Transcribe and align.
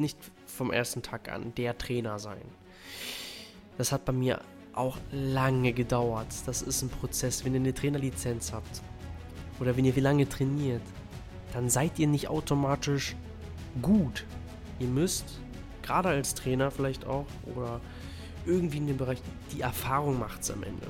werdet 0.00 0.16
nicht 0.16 0.18
vom 0.46 0.72
ersten 0.72 1.02
Tag 1.02 1.30
an 1.30 1.52
der 1.56 1.76
Trainer 1.76 2.18
sein. 2.18 2.42
Das 3.78 3.92
hat 3.92 4.04
bei 4.04 4.12
mir 4.12 4.40
auch 4.72 4.98
lange 5.12 5.72
gedauert. 5.72 6.28
Das 6.46 6.62
ist 6.62 6.82
ein 6.82 6.88
Prozess. 6.88 7.44
Wenn 7.44 7.54
ihr 7.54 7.60
eine 7.60 7.74
Trainerlizenz 7.74 8.52
habt 8.52 8.82
oder 9.58 9.76
wenn 9.76 9.84
ihr 9.84 9.96
wie 9.96 10.00
lange 10.00 10.28
trainiert, 10.28 10.82
dann 11.52 11.68
seid 11.68 11.98
ihr 11.98 12.06
nicht 12.06 12.28
automatisch 12.28 13.16
gut. 13.82 14.24
Ihr 14.78 14.88
müsst, 14.88 15.40
gerade 15.82 16.08
als 16.08 16.34
Trainer 16.34 16.70
vielleicht 16.70 17.06
auch, 17.06 17.26
oder 17.54 17.80
irgendwie 18.46 18.78
in 18.78 18.86
dem 18.86 18.96
Bereich, 18.96 19.20
die 19.52 19.60
Erfahrung 19.60 20.18
macht 20.18 20.42
es 20.42 20.50
am 20.50 20.62
Ende. 20.62 20.86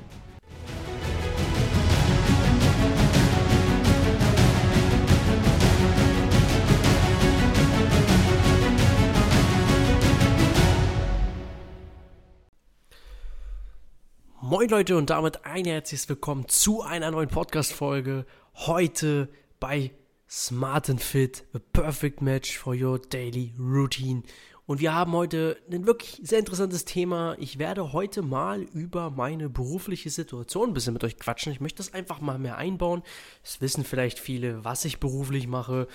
Moin 14.51 14.67
Leute 14.67 14.97
und 14.97 15.09
damit 15.09 15.45
ein 15.45 15.63
herzliches 15.63 16.09
Willkommen 16.09 16.45
zu 16.49 16.81
einer 16.81 17.09
neuen 17.09 17.29
Podcast-Folge. 17.29 18.25
Heute 18.53 19.29
bei 19.61 19.91
Smart 20.29 20.89
and 20.89 21.01
Fit, 21.01 21.45
the 21.53 21.59
perfect 21.59 22.21
match 22.21 22.57
for 22.57 22.75
your 22.75 22.99
daily 22.99 23.53
routine. 23.57 24.23
Und 24.65 24.81
wir 24.81 24.93
haben 24.93 25.13
heute 25.13 25.55
ein 25.71 25.85
wirklich 25.85 26.19
sehr 26.21 26.39
interessantes 26.39 26.83
Thema. 26.83 27.37
Ich 27.39 27.59
werde 27.59 27.93
heute 27.93 28.23
mal 28.23 28.63
über 28.63 29.09
meine 29.09 29.47
berufliche 29.47 30.09
Situation 30.09 30.71
ein 30.71 30.73
bisschen 30.73 30.95
mit 30.95 31.05
euch 31.05 31.17
quatschen. 31.17 31.53
Ich 31.53 31.61
möchte 31.61 31.77
das 31.77 31.93
einfach 31.93 32.19
mal 32.19 32.37
mehr 32.37 32.57
einbauen. 32.57 33.03
Es 33.45 33.61
wissen 33.61 33.85
vielleicht 33.85 34.19
viele, 34.19 34.65
was 34.65 34.83
ich 34.83 34.99
beruflich 34.99 35.47
mache. 35.47 35.87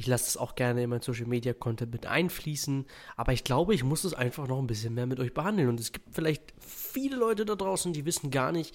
Ich 0.00 0.06
lasse 0.06 0.28
es 0.28 0.38
auch 0.38 0.54
gerne 0.54 0.82
in 0.82 0.88
mein 0.88 1.02
Social 1.02 1.26
Media 1.26 1.52
Content 1.52 1.92
mit 1.92 2.06
einfließen, 2.06 2.86
aber 3.18 3.34
ich 3.34 3.44
glaube, 3.44 3.74
ich 3.74 3.84
muss 3.84 4.04
es 4.04 4.14
einfach 4.14 4.48
noch 4.48 4.58
ein 4.58 4.66
bisschen 4.66 4.94
mehr 4.94 5.04
mit 5.04 5.20
euch 5.20 5.34
behandeln. 5.34 5.68
Und 5.68 5.78
es 5.78 5.92
gibt 5.92 6.14
vielleicht 6.14 6.54
viele 6.58 7.16
Leute 7.16 7.44
da 7.44 7.54
draußen, 7.54 7.92
die 7.92 8.06
wissen 8.06 8.30
gar 8.30 8.50
nicht, 8.50 8.74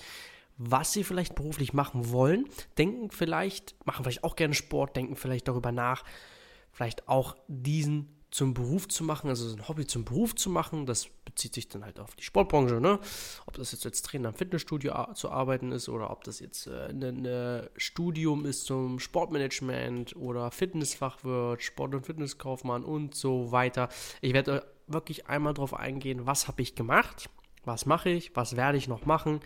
was 0.59 0.93
sie 0.93 1.03
vielleicht 1.03 1.33
beruflich 1.33 1.73
machen 1.73 2.11
wollen, 2.11 2.45
denken 2.77 3.09
vielleicht, 3.09 3.73
machen 3.87 4.03
vielleicht 4.03 4.23
auch 4.23 4.35
gerne 4.35 4.53
Sport, 4.53 4.95
denken 4.95 5.15
vielleicht 5.15 5.47
darüber 5.47 5.71
nach, 5.71 6.03
vielleicht 6.71 7.07
auch 7.07 7.35
diesen 7.47 8.14
zum 8.35 8.53
Beruf 8.53 8.89
zu 8.89 9.05
machen, 9.05 9.29
also 9.29 9.55
ein 9.55 9.65
Hobby 9.69 9.87
zum 9.87 10.03
Beruf 10.03 10.35
zu 10.35 10.49
machen. 10.49 10.85
Das 10.85 11.07
bezieht 11.23 11.53
sich 11.53 11.69
dann 11.69 11.85
halt 11.85 12.01
auf 12.01 12.17
die 12.17 12.23
Sportbranche, 12.23 12.81
ne? 12.81 12.99
Ob 13.45 13.53
das 13.53 13.71
jetzt 13.71 13.85
als 13.85 14.01
Trainer 14.01 14.27
im 14.27 14.35
Fitnessstudio 14.35 15.13
zu 15.13 15.31
arbeiten 15.31 15.71
ist 15.71 15.87
oder 15.87 16.11
ob 16.11 16.25
das 16.25 16.41
jetzt 16.41 16.67
äh, 16.67 16.89
ein 16.89 17.23
äh, 17.23 17.69
Studium 17.77 18.45
ist 18.45 18.65
zum 18.65 18.99
Sportmanagement 18.99 20.17
oder 20.17 20.51
Fitnessfachwirt, 20.51 21.63
Sport- 21.63 21.95
und 21.95 22.05
Fitnesskaufmann 22.05 22.83
und 22.83 23.15
so 23.15 23.53
weiter. 23.53 23.87
Ich 24.19 24.33
werde 24.33 24.65
wirklich 24.87 25.27
einmal 25.27 25.53
darauf 25.53 25.73
eingehen, 25.73 26.25
was 26.25 26.49
habe 26.49 26.61
ich 26.61 26.75
gemacht, 26.75 27.29
was 27.63 27.85
mache 27.85 28.09
ich, 28.09 28.35
was 28.35 28.57
werde 28.57 28.77
ich 28.77 28.89
noch 28.89 29.05
machen, 29.05 29.39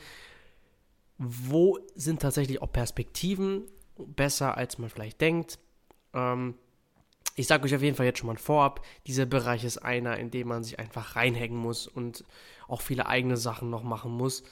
wo 1.20 1.78
sind 1.94 2.24
tatsächlich 2.24 2.60
auch 2.64 2.72
Perspektiven 2.72 3.68
besser, 4.00 4.58
als 4.58 4.80
man 4.80 4.90
vielleicht 4.90 5.22
denkt. 5.22 5.60
Ähm, 6.16 6.56
ich 7.40 7.48
sage 7.48 7.64
euch 7.64 7.74
auf 7.74 7.82
jeden 7.82 7.96
Fall 7.96 8.06
jetzt 8.06 8.20
schon 8.20 8.28
mal 8.28 8.36
vorab, 8.36 8.86
dieser 9.08 9.26
Bereich 9.26 9.64
ist 9.64 9.78
einer, 9.78 10.18
in 10.18 10.30
dem 10.30 10.50
man 10.50 10.62
sich 10.62 10.78
einfach 10.78 11.16
reinhängen 11.16 11.58
muss 11.58 11.88
und 11.88 12.26
auch 12.68 12.82
viele 12.82 13.08
eigene 13.08 13.38
Sachen 13.38 13.70
noch 13.70 13.82
machen 13.82 14.12
muss. 14.12 14.44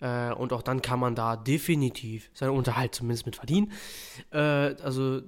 Äh, 0.00 0.32
und 0.32 0.52
auch 0.52 0.62
dann 0.62 0.82
kann 0.82 0.98
man 0.98 1.14
da 1.14 1.36
definitiv 1.36 2.30
seinen 2.34 2.50
Unterhalt 2.50 2.96
zumindest 2.96 3.26
mit 3.26 3.36
verdienen. 3.36 3.70
Äh, 4.32 4.38
also, 4.38 5.22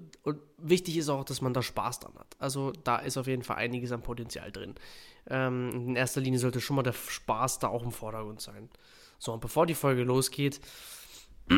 wichtig 0.59 0.97
ist 0.97 1.09
auch, 1.09 1.23
dass 1.23 1.41
man 1.41 1.55
da 1.55 1.63
Spaß 1.63 2.01
dran 2.01 2.15
hat. 2.19 2.35
Also, 2.41 2.73
da 2.83 2.97
ist 2.97 3.17
auf 3.17 3.29
jeden 3.29 3.45
Fall 3.45 3.59
einiges 3.59 3.93
an 3.93 4.03
Potenzial 4.03 4.51
drin. 4.51 4.75
Ähm, 5.31 5.71
in 5.73 5.97
erster 5.97 6.21
Linie 6.21 6.41
sollte 6.41 6.61
schon 6.61 6.75
mal 6.75 6.83
der 6.83 6.95
Spaß 6.95 7.61
da 7.61 7.69
auch 7.69 7.85
im 7.85 7.93
Vordergrund 7.93 8.41
sein. 8.41 8.69
So, 9.21 9.33
und 9.33 9.41
bevor 9.41 9.67
die 9.67 9.75
Folge 9.75 10.03
losgeht, 10.03 10.61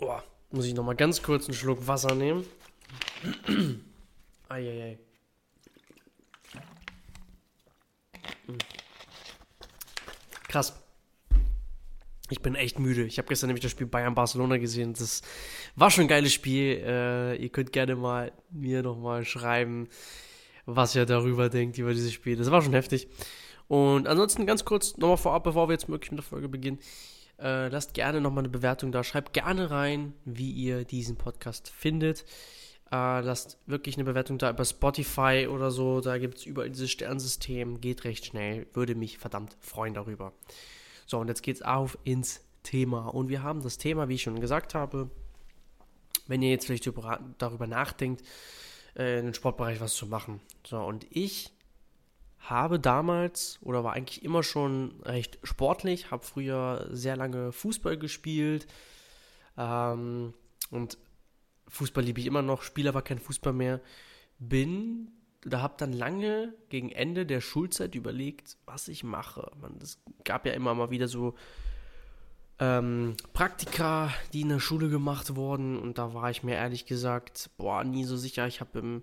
oh, 0.00 0.18
muss 0.50 0.66
ich 0.66 0.74
nochmal 0.74 0.96
ganz 0.96 1.22
kurz 1.22 1.44
einen 1.44 1.54
Schluck 1.54 1.86
Wasser 1.86 2.16
nehmen. 2.16 2.44
Eieiei. 4.48 4.98
Hm. 8.46 8.58
Krass. 10.48 10.82
Ich 12.30 12.40
bin 12.40 12.54
echt 12.54 12.78
müde. 12.78 13.04
Ich 13.04 13.18
habe 13.18 13.28
gestern 13.28 13.48
nämlich 13.48 13.62
das 13.62 13.70
Spiel 13.70 13.86
Bayern-Barcelona 13.86 14.58
gesehen. 14.58 14.92
Das 14.92 15.22
war 15.76 15.90
schon 15.90 16.04
ein 16.04 16.08
geiles 16.08 16.32
Spiel. 16.32 16.82
Äh, 16.84 17.36
ihr 17.36 17.48
könnt 17.48 17.72
gerne 17.72 17.96
mal 17.96 18.32
mir 18.50 18.82
nochmal 18.82 19.24
schreiben, 19.24 19.88
was 20.66 20.94
ihr 20.94 21.06
darüber 21.06 21.48
denkt, 21.48 21.78
über 21.78 21.94
dieses 21.94 22.12
Spiel. 22.12 22.36
Das 22.36 22.50
war 22.50 22.60
schon 22.60 22.74
heftig. 22.74 23.08
Und 23.66 24.06
ansonsten 24.06 24.46
ganz 24.46 24.64
kurz 24.64 24.96
nochmal 24.96 25.16
vorab, 25.16 25.44
bevor 25.44 25.68
wir 25.68 25.72
jetzt 25.72 25.88
wirklich 25.88 26.10
mit 26.10 26.18
der 26.18 26.24
Folge 26.24 26.48
beginnen. 26.48 26.78
Äh, 27.38 27.68
lasst 27.68 27.94
gerne 27.94 28.20
nochmal 28.20 28.42
eine 28.42 28.48
Bewertung 28.50 28.92
da. 28.92 29.04
Schreibt 29.04 29.32
gerne 29.32 29.70
rein, 29.70 30.12
wie 30.24 30.50
ihr 30.50 30.84
diesen 30.84 31.16
Podcast 31.16 31.70
findet. 31.70 32.24
Äh, 32.90 33.20
lasst 33.20 33.58
wirklich 33.66 33.96
eine 33.96 34.04
Bewertung 34.04 34.38
da 34.38 34.50
über 34.50 34.64
Spotify 34.64 35.46
oder 35.50 35.70
so. 35.70 36.00
Da 36.00 36.18
gibt 36.18 36.38
es 36.38 36.46
überall 36.46 36.70
dieses 36.70 36.90
Sternsystem. 36.90 37.80
Geht 37.80 38.04
recht 38.04 38.26
schnell. 38.26 38.66
Würde 38.72 38.94
mich 38.94 39.18
verdammt 39.18 39.56
freuen 39.60 39.94
darüber. 39.94 40.32
So, 41.06 41.18
und 41.18 41.28
jetzt 41.28 41.42
geht's 41.42 41.62
auf 41.62 41.98
ins 42.04 42.40
Thema. 42.62 43.08
Und 43.08 43.28
wir 43.28 43.42
haben 43.42 43.62
das 43.62 43.78
Thema, 43.78 44.08
wie 44.08 44.14
ich 44.14 44.22
schon 44.22 44.40
gesagt 44.40 44.74
habe, 44.74 45.10
wenn 46.26 46.42
ihr 46.42 46.50
jetzt 46.50 46.66
vielleicht 46.66 46.90
darüber 47.38 47.66
nachdenkt, 47.66 48.22
äh, 48.96 49.18
in 49.18 49.26
den 49.26 49.34
Sportbereich 49.34 49.80
was 49.80 49.94
zu 49.94 50.06
machen. 50.06 50.40
So, 50.64 50.78
und 50.80 51.06
ich 51.10 51.52
habe 52.38 52.80
damals 52.80 53.58
oder 53.62 53.84
war 53.84 53.92
eigentlich 53.92 54.24
immer 54.24 54.42
schon 54.42 55.00
recht 55.02 55.38
sportlich, 55.42 56.10
habe 56.10 56.24
früher 56.24 56.88
sehr 56.90 57.16
lange 57.16 57.52
Fußball 57.52 57.98
gespielt 57.98 58.66
ähm, 59.56 60.32
und 60.70 60.98
Fußball 61.68 62.04
liebe 62.04 62.20
ich 62.20 62.26
immer 62.26 62.42
noch, 62.42 62.62
spiele 62.62 62.88
aber 62.88 63.02
kein 63.02 63.18
Fußball 63.18 63.52
mehr. 63.52 63.80
Bin 64.38 65.10
oder 65.46 65.62
habe 65.62 65.74
dann 65.78 65.92
lange 65.92 66.54
gegen 66.68 66.90
Ende 66.90 67.24
der 67.24 67.40
Schulzeit 67.40 67.94
überlegt, 67.94 68.56
was 68.66 68.88
ich 68.88 69.04
mache. 69.04 69.50
Es 69.80 70.02
gab 70.24 70.46
ja 70.46 70.52
immer 70.52 70.74
mal 70.74 70.90
wieder 70.90 71.08
so 71.08 71.34
ähm, 72.58 73.16
Praktika, 73.32 74.12
die 74.32 74.40
in 74.40 74.48
der 74.48 74.60
Schule 74.60 74.88
gemacht 74.88 75.36
wurden 75.36 75.78
und 75.78 75.98
da 75.98 76.12
war 76.12 76.30
ich 76.30 76.42
mir 76.42 76.56
ehrlich 76.56 76.86
gesagt, 76.86 77.50
boah, 77.56 77.84
nie 77.84 78.04
so 78.04 78.16
sicher. 78.16 78.46
Ich 78.46 78.60
habe 78.60 78.80
im 78.80 79.02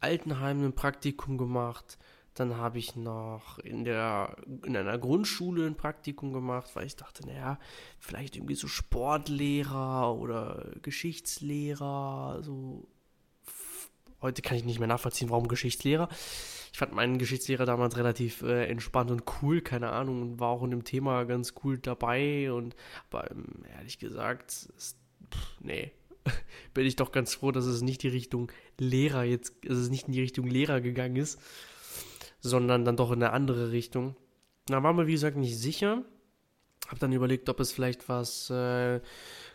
Altenheim 0.00 0.64
ein 0.64 0.74
Praktikum 0.74 1.38
gemacht, 1.38 1.98
dann 2.34 2.56
habe 2.56 2.78
ich 2.78 2.96
noch 2.96 3.58
in, 3.58 3.84
der, 3.84 4.36
in 4.64 4.76
einer 4.76 4.98
Grundschule 4.98 5.66
ein 5.66 5.76
Praktikum 5.76 6.32
gemacht, 6.32 6.70
weil 6.74 6.86
ich 6.86 6.96
dachte, 6.96 7.26
naja, 7.26 7.58
vielleicht 7.98 8.36
irgendwie 8.36 8.54
so 8.54 8.68
Sportlehrer 8.68 10.14
oder 10.14 10.70
Geschichtslehrer, 10.82 12.40
so. 12.42 12.86
Heute 14.22 14.42
kann 14.42 14.56
ich 14.58 14.64
nicht 14.64 14.78
mehr 14.78 14.88
nachvollziehen, 14.88 15.30
warum 15.30 15.48
Geschichtslehrer. 15.48 16.08
Ich 16.72 16.78
fand 16.78 16.92
meinen 16.92 17.18
Geschichtslehrer 17.18 17.64
damals 17.64 17.96
relativ 17.96 18.42
äh, 18.42 18.66
entspannt 18.66 19.10
und 19.10 19.24
cool, 19.40 19.62
keine 19.62 19.90
Ahnung, 19.90 20.20
und 20.20 20.40
war 20.40 20.48
auch 20.48 20.62
in 20.62 20.70
dem 20.70 20.84
Thema 20.84 21.24
ganz 21.24 21.54
cool 21.64 21.78
dabei. 21.78 22.52
Und 22.52 22.76
aber, 23.10 23.30
ähm, 23.30 23.64
ehrlich 23.76 23.98
gesagt, 23.98 24.68
ist, 24.76 24.98
pff, 25.32 25.60
nee, 25.60 25.90
bin 26.74 26.84
ich 26.84 26.96
doch 26.96 27.12
ganz 27.12 27.34
froh, 27.34 27.50
dass 27.50 27.64
es 27.64 27.80
nicht 27.80 28.02
die 28.02 28.08
Richtung 28.08 28.52
Lehrer 28.78 29.24
jetzt, 29.24 29.54
dass 29.64 29.78
es 29.78 29.88
nicht 29.88 30.06
in 30.06 30.12
die 30.12 30.20
Richtung 30.20 30.46
Lehrer 30.46 30.82
gegangen 30.82 31.16
ist 31.16 31.40
sondern 32.40 32.84
dann 32.84 32.96
doch 32.96 33.12
in 33.12 33.22
eine 33.22 33.32
andere 33.32 33.72
Richtung. 33.72 34.16
Da 34.66 34.82
war 34.82 34.92
mir, 34.92 35.06
wie 35.06 35.12
gesagt, 35.12 35.36
nicht 35.36 35.58
sicher. 35.58 36.04
Hab 36.88 36.98
dann 36.98 37.12
überlegt, 37.12 37.48
ob 37.48 37.60
es 37.60 37.72
vielleicht 37.72 38.08
was 38.08 38.50
äh, 38.50 39.00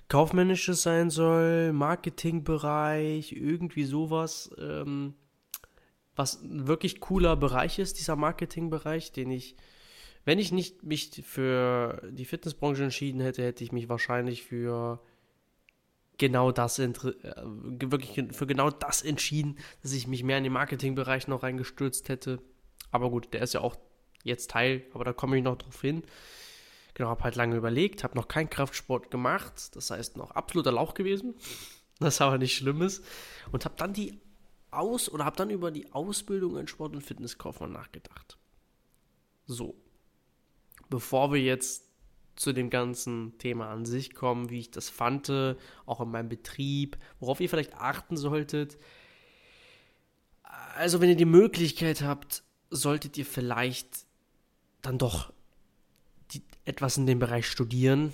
Kaufmännisches 0.07 0.83
sein 0.83 1.09
soll, 1.09 1.73
Marketingbereich, 1.73 3.33
irgendwie 3.33 3.85
sowas. 3.85 4.51
Ähm, 4.59 5.15
was 6.15 6.41
ein 6.41 6.67
wirklich 6.67 6.99
cooler 6.99 7.35
Bereich 7.35 7.79
ist, 7.79 7.99
dieser 7.99 8.15
Marketingbereich, 8.15 9.11
den 9.11 9.31
ich, 9.31 9.55
wenn 10.23 10.39
ich 10.39 10.51
nicht 10.51 10.83
mich 10.83 11.23
für 11.25 12.01
die 12.09 12.25
Fitnessbranche 12.25 12.83
entschieden 12.83 13.19
hätte, 13.19 13.43
hätte 13.43 13.63
ich 13.63 13.71
mich 13.71 13.89
wahrscheinlich 13.89 14.43
für 14.43 15.01
genau 16.17 16.51
das, 16.51 16.79
äh, 16.79 16.93
wirklich 17.43 18.23
für 18.31 18.47
genau 18.47 18.69
das 18.69 19.01
entschieden, 19.01 19.57
dass 19.81 19.91
ich 19.91 20.07
mich 20.07 20.23
mehr 20.23 20.37
in 20.37 20.45
den 20.45 20.53
Marketingbereich 20.53 21.27
noch 21.27 21.43
reingestürzt 21.43 22.07
hätte. 22.09 22.39
Aber 22.91 23.09
gut, 23.09 23.33
der 23.33 23.41
ist 23.41 23.53
ja 23.53 23.61
auch 23.61 23.75
jetzt 24.23 24.51
Teil, 24.51 24.83
aber 24.93 25.03
da 25.03 25.13
komme 25.13 25.37
ich 25.37 25.43
noch 25.43 25.57
drauf 25.57 25.81
hin. 25.81 26.03
Genau, 26.93 27.09
habe 27.09 27.23
halt 27.23 27.35
lange 27.35 27.57
überlegt, 27.57 28.03
habe 28.03 28.15
noch 28.15 28.27
keinen 28.27 28.49
Kraftsport 28.49 29.11
gemacht, 29.11 29.75
das 29.75 29.91
heißt 29.91 30.17
noch 30.17 30.31
absoluter 30.31 30.71
Lauch 30.71 30.93
gewesen, 30.93 31.35
das 31.99 32.21
aber 32.21 32.37
nicht 32.37 32.55
schlimm 32.55 32.81
ist. 32.81 33.03
Und 33.51 33.65
habe 33.65 33.75
dann 33.77 33.93
die 33.93 34.19
Aus- 34.71 35.09
oder 35.09 35.25
habe 35.25 35.35
dann 35.35 35.49
über 35.49 35.71
die 35.71 35.91
Ausbildung 35.93 36.57
in 36.57 36.67
Sport- 36.67 36.95
und 36.95 37.01
Fitnesskaufmann 37.01 37.71
nachgedacht. 37.71 38.37
So, 39.45 39.75
bevor 40.89 41.33
wir 41.33 41.41
jetzt 41.41 41.83
zu 42.35 42.51
dem 42.51 42.69
ganzen 42.69 43.37
Thema 43.37 43.69
an 43.69 43.85
sich 43.85 44.13
kommen, 44.13 44.49
wie 44.49 44.59
ich 44.59 44.71
das 44.71 44.89
fand, 44.89 45.29
auch 45.85 46.01
in 46.01 46.11
meinem 46.11 46.29
Betrieb, 46.29 46.97
worauf 47.19 47.39
ihr 47.39 47.49
vielleicht 47.49 47.75
achten 47.75 48.17
solltet, 48.17 48.77
Also, 50.77 50.99
wenn 50.99 51.09
ihr 51.09 51.15
die 51.15 51.25
Möglichkeit 51.25 52.01
habt, 52.01 52.43
solltet 52.69 53.17
ihr 53.17 53.25
vielleicht 53.25 54.05
dann 54.81 54.97
doch 54.97 55.33
die, 56.31 56.43
etwas 56.65 56.97
in 56.97 57.05
dem 57.05 57.19
Bereich 57.19 57.47
studieren. 57.47 58.13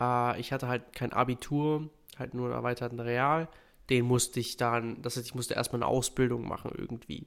Äh, 0.00 0.40
ich 0.40 0.52
hatte 0.52 0.68
halt 0.68 0.92
kein 0.92 1.12
Abitur, 1.12 1.90
halt 2.18 2.34
nur 2.34 2.46
einen 2.46 2.54
erweiterten 2.54 3.00
Real. 3.00 3.48
Den 3.90 4.06
musste 4.06 4.40
ich 4.40 4.56
dann, 4.56 5.02
das 5.02 5.16
heißt, 5.16 5.26
ich 5.26 5.34
musste 5.34 5.54
erstmal 5.54 5.82
eine 5.82 5.90
Ausbildung 5.90 6.46
machen 6.48 6.72
irgendwie. 6.76 7.26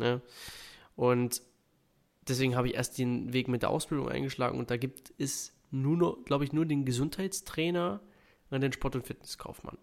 Ne? 0.00 0.20
Und 0.96 1.42
deswegen 2.28 2.56
habe 2.56 2.68
ich 2.68 2.74
erst 2.74 2.98
den 2.98 3.32
Weg 3.32 3.48
mit 3.48 3.62
der 3.62 3.70
Ausbildung 3.70 4.08
eingeschlagen 4.08 4.58
und 4.58 4.70
da 4.70 4.76
gibt 4.76 5.12
es 5.18 5.52
nur 5.70 5.96
noch, 5.96 6.24
glaube 6.24 6.44
ich, 6.44 6.52
nur 6.52 6.66
den 6.66 6.84
Gesundheitstrainer 6.84 8.00
und 8.50 8.60
den 8.60 8.72
Sport- 8.72 8.96
und 8.96 9.06
Fitnesskaufmann. 9.06 9.78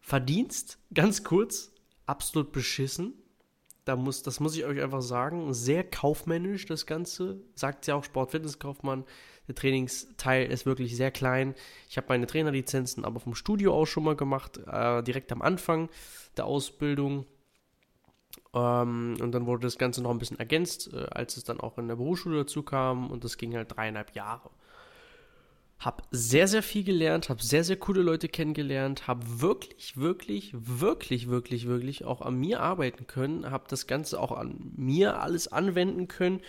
Verdienst, 0.00 0.78
ganz 0.94 1.24
kurz, 1.24 1.72
absolut 2.06 2.52
beschissen. 2.52 3.14
Da 3.84 3.96
muss, 3.96 4.22
das 4.22 4.40
muss 4.40 4.56
ich 4.56 4.64
euch 4.64 4.80
einfach 4.82 5.02
sagen. 5.02 5.52
Sehr 5.52 5.84
kaufmännisch 5.84 6.66
das 6.66 6.86
Ganze. 6.86 7.40
Sagt 7.54 7.86
ja 7.86 7.94
auch 7.94 8.04
Sport-Fitnesskaufmann. 8.04 9.04
Der 9.46 9.54
Trainingsteil 9.54 10.50
ist 10.50 10.64
wirklich 10.64 10.96
sehr 10.96 11.10
klein. 11.10 11.54
Ich 11.90 11.98
habe 11.98 12.06
meine 12.08 12.26
Trainerlizenzen 12.26 13.04
aber 13.04 13.20
vom 13.20 13.34
Studio 13.34 13.74
auch 13.74 13.86
schon 13.86 14.04
mal 14.04 14.16
gemacht, 14.16 14.58
äh, 14.66 15.02
direkt 15.02 15.32
am 15.32 15.42
Anfang 15.42 15.90
der 16.38 16.46
Ausbildung. 16.46 17.26
Ähm, 18.54 19.16
und 19.20 19.32
dann 19.32 19.46
wurde 19.46 19.66
das 19.66 19.76
Ganze 19.76 20.02
noch 20.02 20.10
ein 20.10 20.18
bisschen 20.18 20.38
ergänzt, 20.38 20.90
äh, 20.94 21.06
als 21.10 21.36
es 21.36 21.44
dann 21.44 21.60
auch 21.60 21.76
in 21.76 21.88
der 21.88 21.96
Berufsschule 21.96 22.38
dazu 22.38 22.62
kam. 22.62 23.10
Und 23.10 23.22
das 23.22 23.36
ging 23.36 23.54
halt 23.54 23.76
dreieinhalb 23.76 24.14
Jahre. 24.14 24.50
Hab 25.78 26.06
sehr, 26.10 26.48
sehr 26.48 26.62
viel 26.62 26.84
gelernt, 26.84 27.28
hab 27.28 27.42
sehr, 27.42 27.64
sehr 27.64 27.76
coole 27.76 28.02
Leute 28.02 28.28
kennengelernt, 28.28 29.06
hab 29.06 29.40
wirklich, 29.40 29.96
wirklich, 29.96 30.52
wirklich, 30.54 31.28
wirklich, 31.28 31.66
wirklich 31.66 32.04
auch 32.04 32.22
an 32.22 32.36
mir 32.36 32.60
arbeiten 32.60 33.06
können, 33.06 33.50
hab 33.50 33.68
das 33.68 33.86
Ganze 33.86 34.18
auch 34.18 34.32
an 34.32 34.72
mir 34.76 35.20
alles 35.20 35.48
anwenden 35.48 36.08
können, 36.08 36.40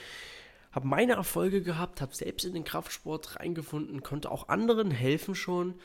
hab 0.72 0.86
meine 0.86 1.13
Erfolge 1.13 1.62
gehabt, 1.62 2.01
hab 2.01 2.13
selbst 2.16 2.45
in 2.45 2.54
den 2.54 2.63
Kraftsport 2.63 3.39
reingefunden, 3.39 4.04
konnte 4.04 4.31
auch 4.31 4.48
anderen 4.48 4.92
helfen 4.92 5.36
schon. 5.36 5.75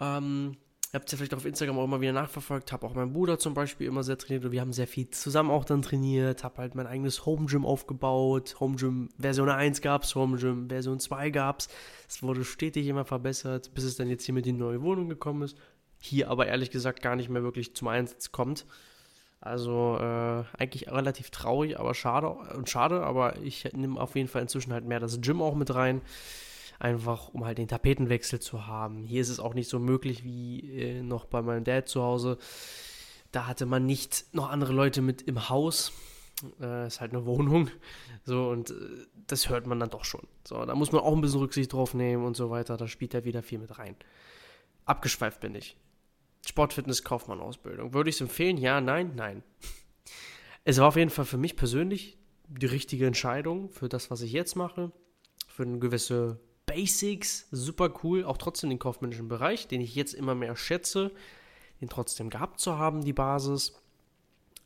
Ähm, 0.00 0.56
Ihr 0.96 1.00
habt 1.00 1.08
es 1.08 1.12
ja 1.12 1.18
vielleicht 1.18 1.34
auf 1.34 1.44
Instagram 1.44 1.78
auch 1.78 1.84
immer 1.84 2.00
wieder 2.00 2.14
nachverfolgt, 2.14 2.72
habe 2.72 2.86
auch 2.86 2.94
meinen 2.94 3.12
Bruder 3.12 3.38
zum 3.38 3.52
Beispiel 3.52 3.86
immer 3.86 4.02
sehr 4.02 4.16
trainiert. 4.16 4.46
Und 4.46 4.52
wir 4.52 4.62
haben 4.62 4.72
sehr 4.72 4.86
viel 4.86 5.10
zusammen 5.10 5.50
auch 5.50 5.66
dann 5.66 5.82
trainiert, 5.82 6.42
habe 6.42 6.56
halt 6.56 6.74
mein 6.74 6.86
eigenes 6.86 7.26
Home 7.26 7.44
Gym 7.44 7.66
aufgebaut, 7.66 8.56
Home 8.60 8.76
Gym 8.76 9.10
Version 9.18 9.50
1 9.50 9.82
gab 9.82 10.04
es, 10.04 10.14
Home 10.14 10.38
Gym 10.38 10.70
Version 10.70 10.98
2 10.98 11.28
gab 11.28 11.58
es, 11.58 11.68
es 12.08 12.22
wurde 12.22 12.46
stetig 12.46 12.86
immer 12.86 13.04
verbessert, 13.04 13.74
bis 13.74 13.84
es 13.84 13.96
dann 13.96 14.08
jetzt 14.08 14.24
hier 14.24 14.32
mit 14.32 14.46
die 14.46 14.54
neue 14.54 14.80
Wohnung 14.80 15.10
gekommen 15.10 15.42
ist, 15.42 15.58
hier 16.00 16.30
aber 16.30 16.46
ehrlich 16.46 16.70
gesagt 16.70 17.02
gar 17.02 17.14
nicht 17.14 17.28
mehr 17.28 17.42
wirklich 17.42 17.74
zum 17.74 17.88
Einsatz 17.88 18.32
kommt. 18.32 18.64
Also 19.42 19.98
äh, 20.00 20.44
eigentlich 20.56 20.90
relativ 20.90 21.28
traurig, 21.28 21.78
aber 21.78 21.92
schade 21.92 22.30
und 22.30 22.70
schade, 22.70 23.02
aber 23.02 23.36
ich 23.42 23.70
nehme 23.74 24.00
auf 24.00 24.16
jeden 24.16 24.28
Fall 24.28 24.40
inzwischen 24.40 24.72
halt 24.72 24.86
mehr 24.86 24.98
das 24.98 25.20
Gym 25.20 25.42
auch 25.42 25.56
mit 25.56 25.74
rein 25.74 26.00
einfach 26.78 27.28
um 27.28 27.44
halt 27.44 27.58
den 27.58 27.68
Tapetenwechsel 27.68 28.40
zu 28.40 28.66
haben. 28.66 29.04
Hier 29.04 29.20
ist 29.20 29.28
es 29.28 29.40
auch 29.40 29.54
nicht 29.54 29.68
so 29.68 29.78
möglich 29.78 30.24
wie 30.24 30.70
äh, 30.70 31.02
noch 31.02 31.26
bei 31.26 31.42
meinem 31.42 31.64
Dad 31.64 31.88
zu 31.88 32.02
Hause. 32.02 32.38
Da 33.32 33.46
hatte 33.46 33.66
man 33.66 33.86
nicht 33.86 34.26
noch 34.32 34.50
andere 34.50 34.72
Leute 34.72 35.02
mit 35.02 35.22
im 35.22 35.48
Haus. 35.48 35.92
Äh, 36.60 36.86
ist 36.86 37.00
halt 37.00 37.12
eine 37.12 37.24
Wohnung. 37.24 37.70
So, 38.24 38.48
und 38.48 38.70
äh, 38.70 38.74
das 39.26 39.48
hört 39.48 39.66
man 39.66 39.80
dann 39.80 39.90
doch 39.90 40.04
schon. 40.04 40.26
So, 40.46 40.64
da 40.64 40.74
muss 40.74 40.92
man 40.92 41.00
auch 41.00 41.14
ein 41.14 41.20
bisschen 41.20 41.40
Rücksicht 41.40 41.72
drauf 41.72 41.94
nehmen 41.94 42.24
und 42.24 42.36
so 42.36 42.50
weiter. 42.50 42.76
Da 42.76 42.88
spielt 42.88 43.14
er 43.14 43.24
wieder 43.24 43.42
viel 43.42 43.58
mit 43.58 43.78
rein. 43.78 43.96
Abgeschweift 44.84 45.40
bin 45.40 45.54
ich. 45.54 45.76
Sportfitness 46.46 47.02
Kaufmann 47.02 47.40
Ausbildung. 47.40 47.92
Würde 47.94 48.10
ich 48.10 48.16
es 48.16 48.20
empfehlen? 48.20 48.56
Ja, 48.56 48.80
nein, 48.80 49.12
nein. 49.16 49.42
Es 50.64 50.78
war 50.78 50.88
auf 50.88 50.96
jeden 50.96 51.10
Fall 51.10 51.24
für 51.24 51.38
mich 51.38 51.56
persönlich 51.56 52.18
die 52.48 52.66
richtige 52.66 53.06
Entscheidung 53.06 53.70
für 53.70 53.88
das, 53.88 54.10
was 54.10 54.20
ich 54.20 54.32
jetzt 54.32 54.56
mache. 54.56 54.92
Für 55.48 55.62
eine 55.62 55.78
gewisse 55.78 56.40
Basics, 56.66 57.46
super 57.52 57.92
cool, 58.02 58.24
auch 58.24 58.36
trotzdem 58.36 58.70
den 58.70 58.78
kaufmännischen 58.78 59.28
Bereich, 59.28 59.68
den 59.68 59.80
ich 59.80 59.94
jetzt 59.94 60.14
immer 60.14 60.34
mehr 60.34 60.56
schätze, 60.56 61.12
den 61.80 61.88
trotzdem 61.88 62.28
gehabt 62.28 62.60
zu 62.60 62.76
haben, 62.76 63.04
die 63.04 63.12
Basis. 63.12 63.80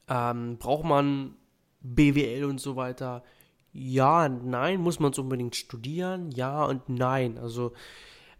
Ähm, 0.08 0.56
braucht 0.58 0.84
man 0.84 1.34
BWL 1.82 2.44
und 2.44 2.60
so 2.60 2.76
weiter? 2.76 3.22
Ja, 3.72 4.28
nein. 4.28 4.80
Muss 4.80 4.98
man 4.98 5.12
es 5.12 5.18
unbedingt 5.18 5.56
studieren? 5.56 6.30
Ja 6.32 6.64
und 6.64 6.88
nein. 6.88 7.38
Also 7.38 7.72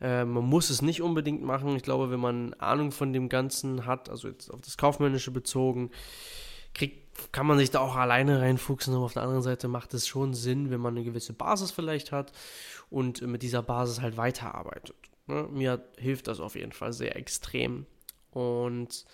äh, 0.01 0.25
man 0.25 0.45
muss 0.45 0.71
es 0.71 0.83
nicht 0.83 1.03
unbedingt 1.03 1.43
machen. 1.43 1.77
Ich 1.77 1.83
glaube, 1.83 2.11
wenn 2.11 2.21
man 2.21 2.55
Ahnung 2.55 2.91
von 2.91 3.13
dem 3.13 3.29
Ganzen 3.29 3.87
hat, 3.87 4.09
also 4.09 4.29
jetzt 4.29 4.51
auf 4.51 4.61
das 4.63 4.77
Kaufmännische 4.77 5.31
bezogen, 5.31 5.91
kriegt, 6.75 7.33
kann 7.33 7.47
man 7.47 7.59
sich 7.59 7.71
da 7.71 7.81
auch 7.81 7.97
alleine 7.97 8.41
reinfuchsen. 8.41 8.95
Aber 8.95 9.05
auf 9.05 9.13
der 9.13 9.23
anderen 9.23 9.43
Seite 9.43 9.69
macht 9.69 9.95
es 9.95 10.09
schon 10.09 10.35
Sinn, 10.35 10.71
wenn 10.71 10.81
man 10.81 10.97
eine 10.97 11.05
gewisse 11.05 11.33
Basis 11.33 11.71
vielleicht 11.71 12.13
hat 12.13 12.33
und 12.91 13.23
mit 13.23 13.43
dieser 13.43 13.63
Basis 13.63 14.01
halt 14.01 14.17
weiterarbeitet. 14.17 14.97
Ne? 15.27 15.49
Mir 15.51 15.85
hilft 15.97 16.27
das 16.29 16.41
auf 16.41 16.57
jeden 16.57 16.73
Fall 16.73 16.93
sehr 16.93 17.17
extrem. 17.17 17.87
Und 18.33 19.05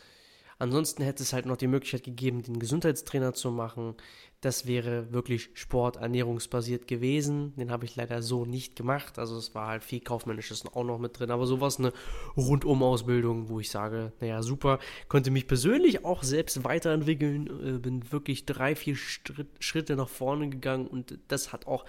ansonsten 0.58 1.02
hätte 1.02 1.23
es 1.23 1.32
halt 1.32 1.46
noch 1.46 1.56
die 1.56 1.67
Möglichkeit 1.67 2.05
gegeben, 2.05 2.43
den 2.43 2.58
Gesundheitstrainer 2.58 3.34
zu 3.34 3.50
machen. 3.50 3.94
Das 4.40 4.67
wäre 4.67 5.12
wirklich 5.12 5.50
sporternährungsbasiert 5.55 6.87
gewesen. 6.87 7.55
Den 7.56 7.70
habe 7.70 7.84
ich 7.84 7.96
leider 7.96 8.23
so 8.23 8.44
nicht 8.44 8.76
gemacht. 8.76 9.19
Also 9.19 9.37
es 9.37 9.55
war 9.55 9.69
halt 9.69 9.84
viel 9.84 10.00
Kaufmännisches 10.00 10.64
auch 10.67 10.84
noch 10.84 10.99
mit 10.99 11.19
drin. 11.19 11.31
Aber 11.31 11.46
sowas 11.46 11.79
eine 11.79 11.93
Rundum-Ausbildung, 12.37 13.49
wo 13.49 13.61
ich 13.61 13.70
sage, 13.70 14.12
naja, 14.20 14.43
super. 14.43 14.79
Konnte 15.08 15.31
mich 15.31 15.46
persönlich 15.46 16.05
auch 16.05 16.22
selbst 16.22 16.64
weiterentwickeln. 16.64 17.76
Äh, 17.76 17.79
bin 17.79 18.12
wirklich 18.12 18.46
drei, 18.46 18.75
vier 18.75 18.96
Schritte 18.96 19.96
nach 19.96 20.08
vorne 20.08 20.49
gegangen. 20.49 20.87
Und 20.87 21.19
das 21.29 21.52
hat 21.52 21.67
auch 21.67 21.84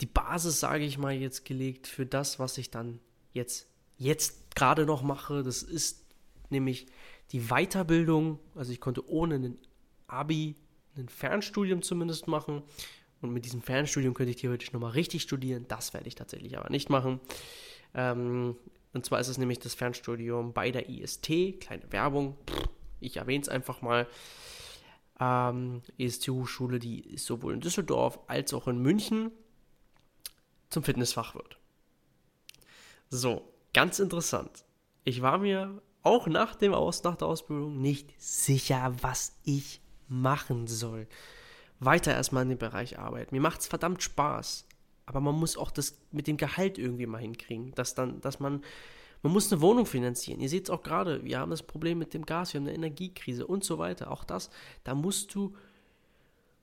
die 0.00 0.06
Basis, 0.06 0.60
sage 0.60 0.84
ich 0.84 0.98
mal, 0.98 1.14
jetzt 1.14 1.44
gelegt 1.44 1.86
für 1.86 2.06
das, 2.06 2.38
was 2.38 2.58
ich 2.58 2.70
dann 2.70 3.00
jetzt, 3.32 3.68
jetzt 3.96 4.54
gerade 4.54 4.84
noch 4.84 5.02
mache. 5.02 5.42
Das 5.42 5.62
ist 5.62 6.04
nämlich 6.50 6.86
die 7.32 7.48
Weiterbildung. 7.48 8.38
Also 8.54 8.72
ich 8.72 8.80
konnte 8.80 9.08
ohne 9.08 9.36
einen 9.36 9.58
Abi 10.06 10.56
ein 10.96 11.08
Fernstudium 11.08 11.82
zumindest 11.82 12.28
machen. 12.28 12.62
Und 13.22 13.32
mit 13.32 13.44
diesem 13.44 13.62
Fernstudium 13.62 14.14
könnte 14.14 14.30
ich 14.30 14.36
theoretisch 14.36 14.72
nochmal 14.72 14.92
richtig 14.92 15.22
studieren. 15.22 15.64
Das 15.68 15.94
werde 15.94 16.08
ich 16.08 16.14
tatsächlich 16.14 16.58
aber 16.58 16.70
nicht 16.70 16.90
machen. 16.90 17.20
Ähm, 17.94 18.56
und 18.92 19.04
zwar 19.04 19.20
ist 19.20 19.28
es 19.28 19.38
nämlich 19.38 19.58
das 19.58 19.74
Fernstudium 19.74 20.52
bei 20.52 20.70
der 20.70 20.88
IST. 20.88 21.60
Kleine 21.60 21.90
Werbung. 21.90 22.36
Ich 23.00 23.16
erwähne 23.16 23.42
es 23.42 23.48
einfach 23.48 23.80
mal. 23.80 24.06
Ähm, 25.18 25.80
IST-Hochschule, 25.96 26.78
die 26.78 27.00
ist 27.00 27.24
sowohl 27.24 27.54
in 27.54 27.60
Düsseldorf 27.60 28.18
als 28.26 28.52
auch 28.52 28.68
in 28.68 28.78
München 28.78 29.32
zum 30.70 30.82
Fitnessfachwirt. 30.82 31.58
So, 33.08 33.52
ganz 33.72 33.98
interessant. 33.98 34.64
Ich 35.04 35.22
war 35.22 35.38
mir 35.38 35.80
auch 36.02 36.26
nach, 36.26 36.54
dem 36.54 36.74
Aus, 36.74 37.02
nach 37.02 37.16
der 37.16 37.28
Ausbildung 37.28 37.80
nicht 37.80 38.14
sicher, 38.20 38.94
was 39.00 39.36
ich 39.44 39.80
machen 40.08 40.66
soll. 40.66 41.06
Weiter 41.78 42.12
erstmal 42.12 42.44
in 42.44 42.50
dem 42.50 42.58
Bereich 42.58 42.98
arbeiten. 42.98 43.34
Mir 43.34 43.40
macht 43.40 43.60
es 43.60 43.66
verdammt 43.66 44.02
Spaß. 44.02 44.66
Aber 45.04 45.20
man 45.20 45.36
muss 45.36 45.56
auch 45.56 45.70
das 45.70 45.98
mit 46.10 46.26
dem 46.26 46.36
Gehalt 46.36 46.78
irgendwie 46.78 47.06
mal 47.06 47.20
hinkriegen. 47.20 47.72
Dass 47.74 47.94
dann, 47.94 48.20
dass 48.20 48.40
man, 48.40 48.62
man 49.22 49.32
muss 49.32 49.52
eine 49.52 49.60
Wohnung 49.60 49.86
finanzieren. 49.86 50.40
Ihr 50.40 50.48
seht 50.48 50.64
es 50.64 50.70
auch 50.70 50.82
gerade, 50.82 51.24
wir 51.24 51.38
haben 51.38 51.50
das 51.50 51.62
Problem 51.62 51.98
mit 51.98 52.12
dem 52.12 52.26
Gas, 52.26 52.52
wir 52.52 52.60
haben 52.60 52.66
eine 52.66 52.76
Energiekrise 52.76 53.46
und 53.46 53.62
so 53.62 53.78
weiter. 53.78 54.10
Auch 54.10 54.24
das, 54.24 54.50
da 54.84 54.94
musst 54.94 55.34
du 55.34 55.54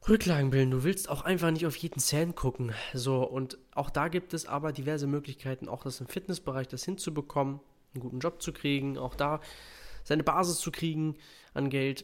Rücklagen 0.08 0.50
bilden. 0.50 0.72
Du 0.72 0.84
willst 0.84 1.10
auch 1.10 1.22
einfach 1.22 1.52
nicht 1.52 1.66
auf 1.66 1.76
jeden 1.78 2.00
Cent 2.00 2.36
gucken. 2.36 2.74
So, 2.94 3.24
und 3.24 3.58
auch 3.74 3.90
da 3.90 4.10
gibt 4.10 4.34
es 4.34 4.46
aber 4.46 4.74
diverse 4.74 5.08
Möglichkeiten, 5.08 5.70
auch 5.70 5.84
das 5.84 6.02
im 6.02 6.08
Fitnessbereich 6.08 6.68
das 6.68 6.84
hinzubekommen, 6.84 7.60
einen 7.94 8.02
guten 8.02 8.20
Job 8.20 8.42
zu 8.42 8.52
kriegen, 8.52 8.98
auch 8.98 9.16
da 9.16 9.40
seine 10.04 10.24
Basis 10.24 10.60
zu 10.60 10.72
kriegen 10.72 11.16
an 11.54 11.70
Geld. 11.70 12.04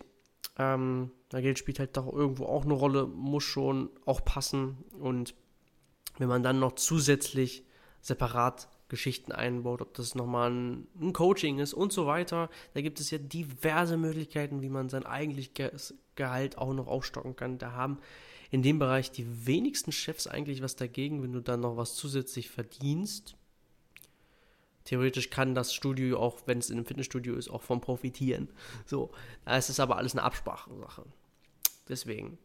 Ähm, 0.57 1.11
na, 1.31 1.41
Geld 1.41 1.59
spielt 1.59 1.79
halt 1.79 1.97
doch 1.97 2.11
irgendwo 2.11 2.45
auch 2.45 2.63
eine 2.63 2.73
Rolle, 2.73 3.05
muss 3.05 3.43
schon 3.43 3.89
auch 4.05 4.23
passen. 4.23 4.77
Und 4.99 5.35
wenn 6.17 6.29
man 6.29 6.43
dann 6.43 6.59
noch 6.59 6.73
zusätzlich 6.75 7.65
separat 8.01 8.69
Geschichten 8.89 9.31
einbaut, 9.31 9.81
ob 9.81 9.93
das 9.93 10.15
nochmal 10.15 10.51
ein, 10.51 11.13
Coaching 11.13 11.59
ist 11.59 11.73
und 11.73 11.93
so 11.93 12.07
weiter. 12.07 12.49
Da 12.73 12.81
gibt 12.81 12.99
es 12.99 13.11
ja 13.11 13.17
diverse 13.17 13.95
Möglichkeiten, 13.95 14.61
wie 14.61 14.69
man 14.69 14.89
sein 14.89 15.05
eigentliches 15.05 15.93
Gehalt 16.15 16.57
auch 16.57 16.73
noch 16.73 16.87
aufstocken 16.87 17.35
kann. 17.35 17.59
Da 17.59 17.71
haben 17.71 17.99
in 18.51 18.63
dem 18.63 18.79
Bereich 18.79 19.11
die 19.11 19.45
wenigsten 19.45 19.91
Chefs 19.91 20.27
eigentlich 20.27 20.61
was 20.61 20.75
dagegen, 20.75 21.21
wenn 21.21 21.33
du 21.33 21.41
dann 21.41 21.61
noch 21.61 21.77
was 21.77 21.95
zusätzlich 21.95 22.49
verdienst. 22.49 23.35
Theoretisch 24.85 25.29
kann 25.29 25.53
das 25.53 25.73
Studio 25.73 26.19
auch, 26.19 26.39
wenn 26.47 26.57
es 26.57 26.71
in 26.71 26.77
einem 26.77 26.85
Fitnessstudio 26.85 27.35
ist, 27.35 27.49
auch 27.49 27.61
von 27.61 27.79
profitieren. 27.79 28.49
So, 28.85 29.11
da 29.45 29.55
ist 29.55 29.69
es 29.69 29.79
aber 29.79 29.97
alles 29.97 30.13
eine 30.13 30.23
Absprachesache. 30.23 31.05
Deswegen. 31.87 32.39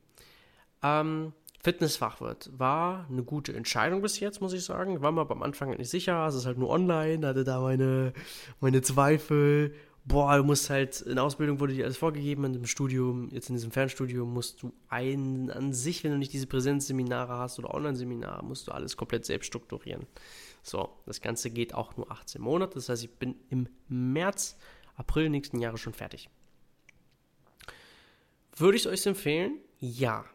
Ähm, 0.82 1.32
Fitnessfachwirt 1.64 2.50
war 2.58 3.06
eine 3.10 3.22
gute 3.22 3.54
Entscheidung 3.54 4.02
bis 4.02 4.20
jetzt, 4.20 4.42
muss 4.42 4.52
ich 4.52 4.62
sagen. 4.62 5.00
War 5.00 5.12
mir 5.12 5.22
aber 5.22 5.34
am 5.34 5.42
Anfang 5.42 5.70
nicht 5.70 5.88
sicher. 5.88 6.26
Es 6.26 6.34
ist 6.34 6.44
halt 6.44 6.58
nur 6.58 6.68
online, 6.68 7.26
hatte 7.26 7.42
da 7.42 7.60
meine, 7.62 8.12
meine 8.60 8.82
Zweifel. 8.82 9.74
boah, 10.04 10.36
du 10.36 10.44
musst 10.44 10.68
halt, 10.68 11.00
in 11.00 11.18
Ausbildung 11.18 11.60
wurde 11.60 11.72
dir 11.72 11.84
alles 11.84 11.96
vorgegeben, 11.96 12.44
in 12.44 12.52
dem 12.52 12.66
Studium, 12.66 13.30
jetzt 13.30 13.48
in 13.48 13.54
diesem 13.54 13.70
Fernstudium 13.70 14.30
musst 14.30 14.62
du 14.62 14.74
ein, 14.90 15.50
an 15.50 15.72
sich, 15.72 16.04
wenn 16.04 16.10
du 16.10 16.18
nicht 16.18 16.34
diese 16.34 16.46
Präsenzseminare 16.46 17.38
hast 17.38 17.58
oder 17.58 17.72
Online-Seminare, 17.72 18.44
musst 18.44 18.68
du 18.68 18.72
alles 18.72 18.98
komplett 18.98 19.24
selbst 19.24 19.46
strukturieren. 19.46 20.06
So, 20.62 20.90
das 21.06 21.22
Ganze 21.22 21.50
geht 21.50 21.72
auch 21.72 21.96
nur 21.96 22.12
18 22.12 22.42
Monate, 22.42 22.74
das 22.74 22.90
heißt, 22.90 23.04
ich 23.04 23.14
bin 23.14 23.36
im 23.48 23.68
März, 23.88 24.58
April 24.96 25.30
nächsten 25.30 25.58
Jahres 25.58 25.80
schon 25.80 25.94
fertig. 25.94 26.28
Würde 28.54 28.76
ich 28.76 28.84
es 28.84 28.92
euch 28.92 29.06
empfehlen? 29.06 29.58
Ja. 29.80 30.26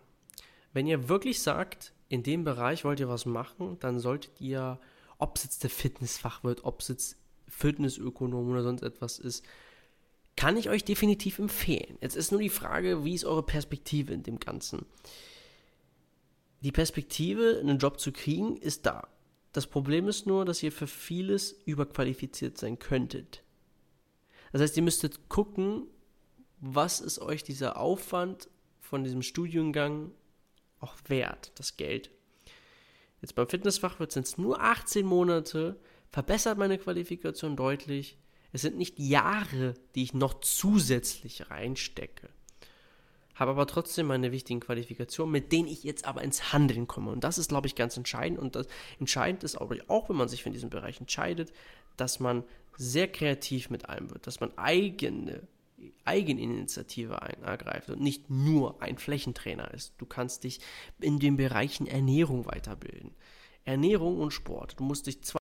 Wenn 0.74 0.88
ihr 0.88 1.10
wirklich 1.10 1.42
sagt, 1.42 1.94
in 2.10 2.24
dem 2.24 2.44
Bereich 2.44 2.84
wollt 2.84 3.00
ihr 3.00 3.10
was 3.10 3.26
machen, 3.26 3.78
dann 3.80 4.00
solltet 4.00 4.40
ihr, 4.40 4.80
ob 5.18 5.38
es 5.38 5.44
jetzt 5.44 5.64
der 5.64 5.70
Fitnessfach 5.70 6.44
wird, 6.44 6.64
ob 6.64 6.82
es 6.82 6.88
jetzt 6.88 7.18
Fitnessökonom 7.48 8.50
oder 8.50 8.64
sonst 8.64 8.84
etwas 8.84 9.20
ist, 9.20 9.46
kann 10.36 10.56
ich 10.56 10.70
euch 10.70 10.86
definitiv 10.86 11.40
empfehlen. 11.40 11.98
Jetzt 12.02 12.16
ist 12.16 12.32
nur 12.32 12.40
die 12.40 12.50
Frage, 12.50 13.04
wie 13.04 13.14
ist 13.14 13.26
eure 13.26 13.44
Perspektive 13.44 14.14
in 14.14 14.24
dem 14.24 14.40
Ganzen? 14.40 14.86
Die 16.62 16.72
Perspektive, 16.72 17.58
einen 17.60 17.78
Job 17.78 18.00
zu 18.00 18.12
kriegen, 18.12 18.58
ist 18.58 18.86
da. 18.86 19.08
Das 19.52 19.68
Problem 19.68 20.08
ist 20.08 20.28
nur, 20.28 20.46
dass 20.46 20.62
ihr 20.64 20.72
für 20.72 20.88
vieles 20.88 21.52
überqualifiziert 21.66 22.58
sein 22.58 22.80
könntet. 22.80 23.44
Das 24.52 24.62
heißt, 24.62 24.78
ihr 24.78 24.84
müsstet 24.84 25.30
gucken, 25.30 25.88
was 26.60 27.02
ist 27.02 27.20
euch 27.20 27.44
dieser 27.44 27.78
Aufwand 27.78 28.50
von 28.80 29.04
diesem 29.04 29.22
Studiengang 29.22 30.12
auch 30.80 30.96
wert, 31.08 31.52
das 31.56 31.78
Geld. 31.78 32.12
Jetzt 33.22 33.36
beim 33.36 33.50
Fitnessfach 33.50 34.00
wird 34.00 34.16
es 34.16 34.38
nur 34.38 34.62
18 34.62 35.06
Monate, 35.06 35.80
verbessert 36.12 36.58
meine 36.58 36.78
Qualifikation 36.78 37.56
deutlich. 37.56 38.18
Es 38.52 38.62
sind 38.62 38.78
nicht 38.78 38.98
Jahre, 38.98 39.76
die 39.96 40.04
ich 40.04 40.14
noch 40.14 40.40
zusätzlich 40.40 41.50
reinstecke. 41.50 42.30
Habe 43.36 43.52
aber 43.52 43.68
trotzdem 43.68 44.08
meine 44.08 44.32
wichtigen 44.32 44.60
Qualifikationen, 44.60 45.32
mit 45.32 45.52
denen 45.52 45.68
ich 45.68 45.84
jetzt 45.84 46.06
aber 46.06 46.24
ins 46.24 46.52
Handeln 46.52 46.88
komme. 46.88 47.12
Und 47.12 47.24
das 47.24 47.38
ist, 47.38 47.50
glaube 47.50 47.68
ich, 47.68 47.76
ganz 47.76 47.96
entscheidend. 47.96 48.40
Und 48.40 48.56
das 48.56 48.68
entscheidend 49.00 49.44
ist 49.44 49.56
auch, 49.60 49.72
auch 49.88 50.10
wenn 50.10 50.18
man 50.18 50.28
sich 50.28 50.44
für 50.44 50.50
diesen 50.50 50.70
Bereich 50.70 51.00
entscheidet, 51.00 51.54
dass 51.96 52.20
man 52.20 52.44
sehr 52.76 53.10
kreativ 53.10 53.70
mit 53.70 53.88
allem 53.88 54.10
wird, 54.10 54.28
dass 54.28 54.40
man 54.40 54.58
eigene 54.58 55.48
Eigeninitiative 56.06 57.14
ergreift 57.14 57.90
und 57.90 58.02
nicht 58.02 58.30
nur 58.30 58.82
ein 58.82 58.98
Flächentrainer 58.98 59.74
ist. 59.74 59.94
Du 59.98 60.06
kannst 60.06 60.44
dich 60.44 60.60
in 61.00 61.20
den 61.20 61.38
Bereichen 61.38 61.88
Ernährung 61.88 62.46
weiterbilden. 62.46 63.12
Ernährung 63.66 64.20
und 64.20 64.32
Sport. 64.32 64.80
Du 64.80 64.84
musst 64.84 65.08
dich 65.08 65.22
zwei. 65.24 65.40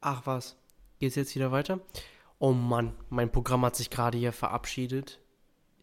Ach 0.00 0.26
was, 0.26 0.56
geht's 0.98 1.16
jetzt 1.16 1.34
wieder 1.34 1.52
weiter? 1.52 1.80
Oh 2.38 2.52
Mann, 2.52 2.94
mein 3.10 3.32
Programm 3.32 3.64
hat 3.64 3.76
sich 3.76 3.90
gerade 3.90 4.16
hier 4.16 4.32
verabschiedet. 4.32 5.20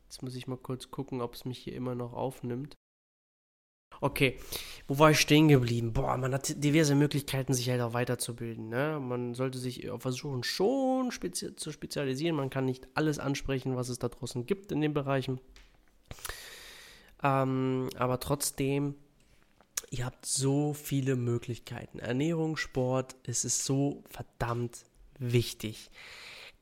Jetzt 0.05 0.23
muss 0.23 0.35
ich 0.35 0.47
mal 0.47 0.57
kurz 0.57 0.89
gucken, 0.89 1.21
ob 1.21 1.33
es 1.33 1.45
mich 1.45 1.59
hier 1.59 1.73
immer 1.73 1.95
noch 1.95 2.13
aufnimmt. 2.13 2.75
Okay, 4.01 4.37
wo 4.87 4.99
war 4.99 5.11
ich 5.11 5.19
stehen 5.19 5.47
geblieben? 5.47 5.93
Boah, 5.93 6.17
man 6.17 6.33
hat 6.33 6.63
diverse 6.63 6.95
Möglichkeiten, 6.95 7.53
sich 7.53 7.69
halt 7.69 7.81
auch 7.81 7.93
weiterzubilden. 7.93 8.69
Ne? 8.69 8.99
Man 9.01 9.33
sollte 9.33 9.57
sich 9.57 9.89
versuchen, 9.97 10.43
schon 10.43 11.11
spezi 11.11 11.55
zu 11.55 11.71
spezialisieren. 11.71 12.35
Man 12.35 12.49
kann 12.49 12.65
nicht 12.65 12.87
alles 12.93 13.17
ansprechen, 13.17 13.75
was 13.75 13.89
es 13.89 13.99
da 13.99 14.09
draußen 14.09 14.45
gibt 14.45 14.71
in 14.71 14.81
den 14.81 14.93
Bereichen. 14.93 15.39
Ähm, 17.23 17.89
aber 17.97 18.19
trotzdem, 18.19 18.95
ihr 19.89 20.05
habt 20.05 20.25
so 20.25 20.73
viele 20.73 21.15
Möglichkeiten. 21.15 21.99
Ernährung, 21.99 22.57
Sport, 22.57 23.15
es 23.23 23.45
ist 23.45 23.65
so 23.65 24.03
verdammt 24.09 24.83
wichtig 25.17 25.89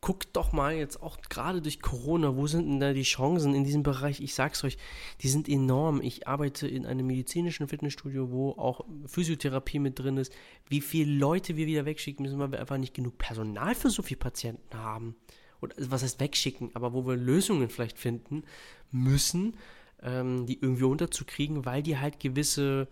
guckt 0.03 0.35
doch 0.35 0.51
mal 0.51 0.75
jetzt 0.75 1.01
auch 1.01 1.17
gerade 1.29 1.61
durch 1.61 1.81
Corona, 1.81 2.35
wo 2.35 2.45
sind 2.45 2.67
denn 2.67 2.81
da 2.81 2.91
die 2.91 3.03
Chancen 3.03 3.55
in 3.55 3.63
diesem 3.63 3.83
Bereich? 3.83 4.19
Ich 4.19 4.35
sag's 4.35 4.61
euch, 4.65 4.77
die 5.21 5.29
sind 5.29 5.47
enorm. 5.47 6.01
Ich 6.01 6.27
arbeite 6.27 6.67
in 6.67 6.85
einem 6.85 7.07
medizinischen 7.07 7.69
Fitnessstudio, 7.69 8.29
wo 8.29 8.51
auch 8.51 8.85
Physiotherapie 9.05 9.79
mit 9.79 9.97
drin 9.97 10.17
ist. 10.17 10.33
Wie 10.67 10.81
viele 10.81 11.09
Leute 11.13 11.55
wir 11.55 11.67
wieder 11.67 11.85
wegschicken 11.85 12.23
müssen, 12.25 12.37
weil 12.37 12.51
wir 12.51 12.59
einfach 12.59 12.77
nicht 12.77 12.93
genug 12.93 13.17
Personal 13.17 13.75
für 13.75 13.89
so 13.89 14.03
viele 14.03 14.19
Patienten 14.19 14.77
haben. 14.77 15.15
Oder 15.61 15.73
was 15.77 16.03
heißt 16.03 16.19
wegschicken, 16.19 16.71
aber 16.73 16.91
wo 16.91 17.07
wir 17.07 17.15
Lösungen 17.15 17.69
vielleicht 17.69 17.97
finden 17.97 18.43
müssen, 18.91 19.55
ähm, 20.01 20.45
die 20.45 20.59
irgendwie 20.59 20.83
unterzukriegen, 20.83 21.63
weil 21.65 21.81
die 21.81 21.97
halt 21.97 22.19
gewisse 22.19 22.89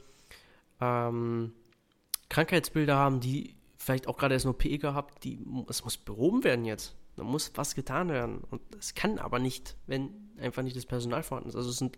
ähm, 0.79 1.51
Krankheitsbilder 2.29 2.95
haben, 2.95 3.19
die 3.19 3.57
vielleicht 3.75 4.07
auch 4.07 4.17
gerade 4.17 4.35
erst 4.35 4.45
nur 4.45 4.57
PE 4.57 4.77
gehabt, 4.77 5.25
die, 5.25 5.45
es 5.67 5.83
muss 5.83 5.97
behoben 5.97 6.45
werden 6.45 6.63
jetzt. 6.63 6.95
Da 7.15 7.23
muss 7.23 7.51
was 7.55 7.75
getan 7.75 8.09
werden. 8.09 8.41
Und 8.49 8.61
es 8.79 8.93
kann 8.93 9.19
aber 9.19 9.39
nicht, 9.39 9.75
wenn 9.87 10.09
einfach 10.39 10.63
nicht 10.63 10.75
das 10.75 10.85
Personal 10.85 11.23
vorhanden 11.23 11.49
ist. 11.49 11.55
Also 11.55 11.69
es, 11.69 11.77
sind, 11.77 11.97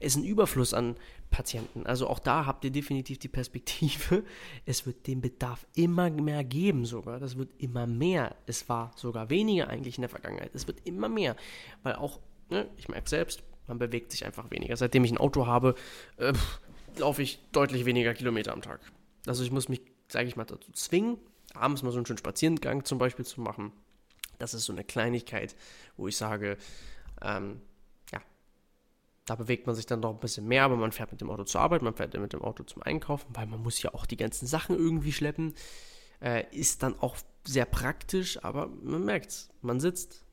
ist 0.00 0.16
ein 0.16 0.24
Überfluss 0.24 0.74
an 0.74 0.96
Patienten. 1.30 1.86
Also 1.86 2.06
auch 2.08 2.18
da 2.18 2.46
habt 2.46 2.64
ihr 2.64 2.70
definitiv 2.70 3.18
die 3.18 3.28
Perspektive, 3.28 4.24
es 4.66 4.86
wird 4.86 5.06
den 5.06 5.20
Bedarf 5.20 5.66
immer 5.74 6.10
mehr 6.10 6.44
geben 6.44 6.84
sogar. 6.84 7.18
Das 7.18 7.36
wird 7.36 7.50
immer 7.58 7.86
mehr. 7.86 8.36
Es 8.46 8.68
war 8.68 8.92
sogar 8.96 9.30
weniger 9.30 9.68
eigentlich 9.68 9.96
in 9.96 10.02
der 10.02 10.10
Vergangenheit. 10.10 10.54
Es 10.54 10.66
wird 10.66 10.86
immer 10.86 11.08
mehr. 11.08 11.36
Weil 11.82 11.94
auch, 11.96 12.20
ne, 12.50 12.68
ich 12.76 12.88
merke 12.88 13.08
selbst, 13.08 13.42
man 13.66 13.78
bewegt 13.78 14.12
sich 14.12 14.26
einfach 14.26 14.50
weniger. 14.50 14.76
Seitdem 14.76 15.04
ich 15.04 15.12
ein 15.12 15.18
Auto 15.18 15.46
habe, 15.46 15.74
äh, 16.18 16.32
laufe 16.98 17.22
ich 17.22 17.38
deutlich 17.52 17.84
weniger 17.84 18.14
Kilometer 18.14 18.52
am 18.52 18.62
Tag. 18.62 18.80
Also 19.26 19.44
ich 19.44 19.50
muss 19.50 19.68
mich, 19.68 19.82
sage 20.08 20.28
ich 20.28 20.36
mal, 20.36 20.44
dazu 20.44 20.72
zwingen, 20.72 21.18
abends 21.54 21.82
mal 21.82 21.90
so 21.90 21.98
einen 21.98 22.06
schönen 22.06 22.18
Spaziergang 22.18 22.84
zum 22.84 22.98
Beispiel 22.98 23.24
zu 23.24 23.40
machen. 23.40 23.72
Das 24.42 24.54
ist 24.54 24.64
so 24.64 24.72
eine 24.72 24.82
Kleinigkeit, 24.82 25.54
wo 25.96 26.08
ich 26.08 26.16
sage, 26.16 26.56
ähm, 27.22 27.60
ja, 28.12 28.20
da 29.24 29.36
bewegt 29.36 29.68
man 29.68 29.76
sich 29.76 29.86
dann 29.86 30.02
doch 30.02 30.10
ein 30.10 30.18
bisschen 30.18 30.48
mehr, 30.48 30.64
aber 30.64 30.76
man 30.76 30.90
fährt 30.90 31.12
mit 31.12 31.20
dem 31.20 31.30
Auto 31.30 31.44
zur 31.44 31.60
Arbeit, 31.60 31.82
man 31.82 31.94
fährt 31.94 32.12
mit 32.18 32.32
dem 32.32 32.42
Auto 32.42 32.64
zum 32.64 32.82
Einkaufen, 32.82 33.28
weil 33.34 33.46
man 33.46 33.62
muss 33.62 33.80
ja 33.80 33.94
auch 33.94 34.04
die 34.04 34.16
ganzen 34.16 34.48
Sachen 34.48 34.76
irgendwie 34.76 35.12
schleppen. 35.12 35.54
Äh, 36.20 36.44
ist 36.50 36.82
dann 36.82 36.98
auch 36.98 37.16
sehr 37.44 37.66
praktisch, 37.66 38.42
aber 38.42 38.66
man 38.66 39.04
merkt 39.04 39.30
es, 39.30 39.50
man 39.60 39.78
sitzt, 39.78 40.24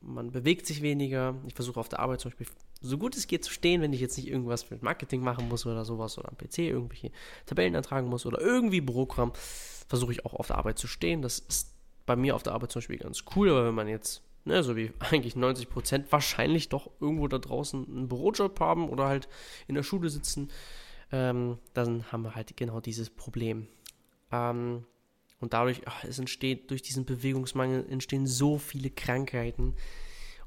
man 0.00 0.32
bewegt 0.32 0.66
sich 0.66 0.82
weniger. 0.82 1.36
Ich 1.46 1.54
versuche 1.54 1.78
auf 1.78 1.88
der 1.88 2.00
Arbeit 2.00 2.20
zum 2.20 2.32
Beispiel 2.32 2.48
so 2.80 2.98
gut 2.98 3.16
es 3.16 3.28
geht 3.28 3.44
zu 3.44 3.52
stehen, 3.52 3.80
wenn 3.82 3.92
ich 3.92 4.00
jetzt 4.00 4.16
nicht 4.16 4.28
irgendwas 4.28 4.64
für 4.64 4.78
Marketing 4.80 5.22
machen 5.22 5.48
muss 5.48 5.64
oder 5.64 5.84
sowas 5.84 6.18
oder 6.18 6.28
am 6.28 6.36
PC 6.36 6.58
irgendwelche 6.58 7.12
Tabellen 7.46 7.74
ertragen 7.74 8.08
muss 8.08 8.26
oder 8.26 8.40
irgendwie 8.40 8.80
Programm, 8.80 9.32
versuche 9.88 10.10
ich 10.10 10.26
auch 10.26 10.34
auf 10.34 10.48
der 10.48 10.58
Arbeit 10.58 10.78
zu 10.78 10.88
stehen. 10.88 11.22
Das 11.22 11.38
ist 11.38 11.73
bei 12.06 12.16
mir 12.16 12.34
auf 12.34 12.42
der 12.42 12.52
Arbeit 12.52 12.72
zum 12.72 12.80
Beispiel 12.80 12.98
ganz 12.98 13.24
cool, 13.34 13.50
aber 13.50 13.66
wenn 13.66 13.74
man 13.74 13.88
jetzt, 13.88 14.22
ne, 14.44 14.62
so 14.62 14.76
wie 14.76 14.92
eigentlich 15.00 15.36
90 15.36 15.68
Prozent 15.68 16.12
wahrscheinlich 16.12 16.68
doch 16.68 16.90
irgendwo 17.00 17.28
da 17.28 17.38
draußen 17.38 17.86
einen 17.86 18.08
Bürojob 18.08 18.58
haben 18.60 18.88
oder 18.88 19.06
halt 19.06 19.28
in 19.66 19.74
der 19.74 19.82
Schule 19.82 20.10
sitzen, 20.10 20.50
ähm, 21.12 21.58
dann 21.72 22.10
haben 22.10 22.22
wir 22.22 22.34
halt 22.34 22.56
genau 22.56 22.80
dieses 22.80 23.10
Problem. 23.10 23.68
Ähm, 24.32 24.84
und 25.40 25.52
dadurch, 25.52 25.82
ach, 25.86 26.04
es 26.04 26.18
entsteht, 26.18 26.70
durch 26.70 26.82
diesen 26.82 27.04
Bewegungsmangel 27.04 27.86
entstehen 27.90 28.26
so 28.26 28.58
viele 28.58 28.90
Krankheiten 28.90 29.74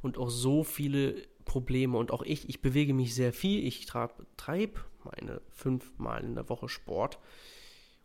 und 0.01 0.17
auch 0.17 0.29
so 0.29 0.63
viele 0.63 1.15
Probleme. 1.45 1.97
Und 1.97 2.11
auch 2.11 2.23
ich, 2.23 2.49
ich 2.49 2.61
bewege 2.61 2.93
mich 2.93 3.13
sehr 3.13 3.33
viel. 3.33 3.65
Ich 3.65 3.85
treibe 3.85 4.79
meine 5.03 5.41
fünfmal 5.51 6.23
in 6.23 6.35
der 6.35 6.49
Woche 6.49 6.67
Sport. 6.67 7.19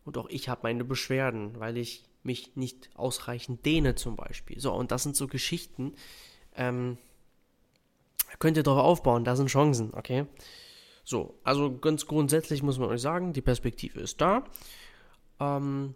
Und 0.05 0.17
auch 0.17 0.29
ich 0.29 0.49
habe 0.49 0.61
meine 0.63 0.83
Beschwerden, 0.83 1.59
weil 1.59 1.77
ich 1.77 2.05
mich 2.23 2.55
nicht 2.55 2.89
ausreichend 2.95 3.65
dehne 3.65 3.95
zum 3.95 4.15
Beispiel. 4.15 4.59
So, 4.59 4.73
und 4.73 4.91
das 4.91 5.03
sind 5.03 5.15
so 5.15 5.27
Geschichten, 5.27 5.93
ähm, 6.55 6.97
könnt 8.39 8.57
ihr 8.57 8.63
darauf 8.63 8.83
aufbauen, 8.83 9.23
da 9.23 9.35
sind 9.35 9.47
Chancen, 9.47 9.93
okay? 9.93 10.25
So, 11.03 11.39
also 11.43 11.77
ganz 11.77 12.05
grundsätzlich 12.05 12.63
muss 12.63 12.79
man 12.79 12.89
euch 12.89 13.01
sagen, 13.01 13.33
die 13.33 13.41
Perspektive 13.41 13.99
ist 13.99 14.21
da. 14.21 14.45
Ähm, 15.39 15.95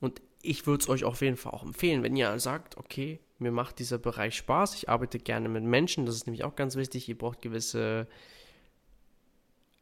und 0.00 0.22
ich 0.42 0.66
würde 0.66 0.82
es 0.82 0.88
euch 0.88 1.04
auf 1.04 1.22
jeden 1.22 1.36
Fall 1.36 1.52
auch 1.52 1.64
empfehlen, 1.64 2.02
wenn 2.02 2.16
ihr 2.16 2.38
sagt, 2.38 2.76
okay, 2.76 3.20
mir 3.38 3.50
macht 3.50 3.78
dieser 3.78 3.98
Bereich 3.98 4.36
Spaß, 4.36 4.74
ich 4.76 4.88
arbeite 4.88 5.18
gerne 5.18 5.48
mit 5.48 5.64
Menschen, 5.64 6.06
das 6.06 6.14
ist 6.14 6.26
nämlich 6.26 6.44
auch 6.44 6.54
ganz 6.54 6.76
wichtig, 6.76 7.08
ihr 7.08 7.18
braucht 7.18 7.42
gewisse 7.42 8.06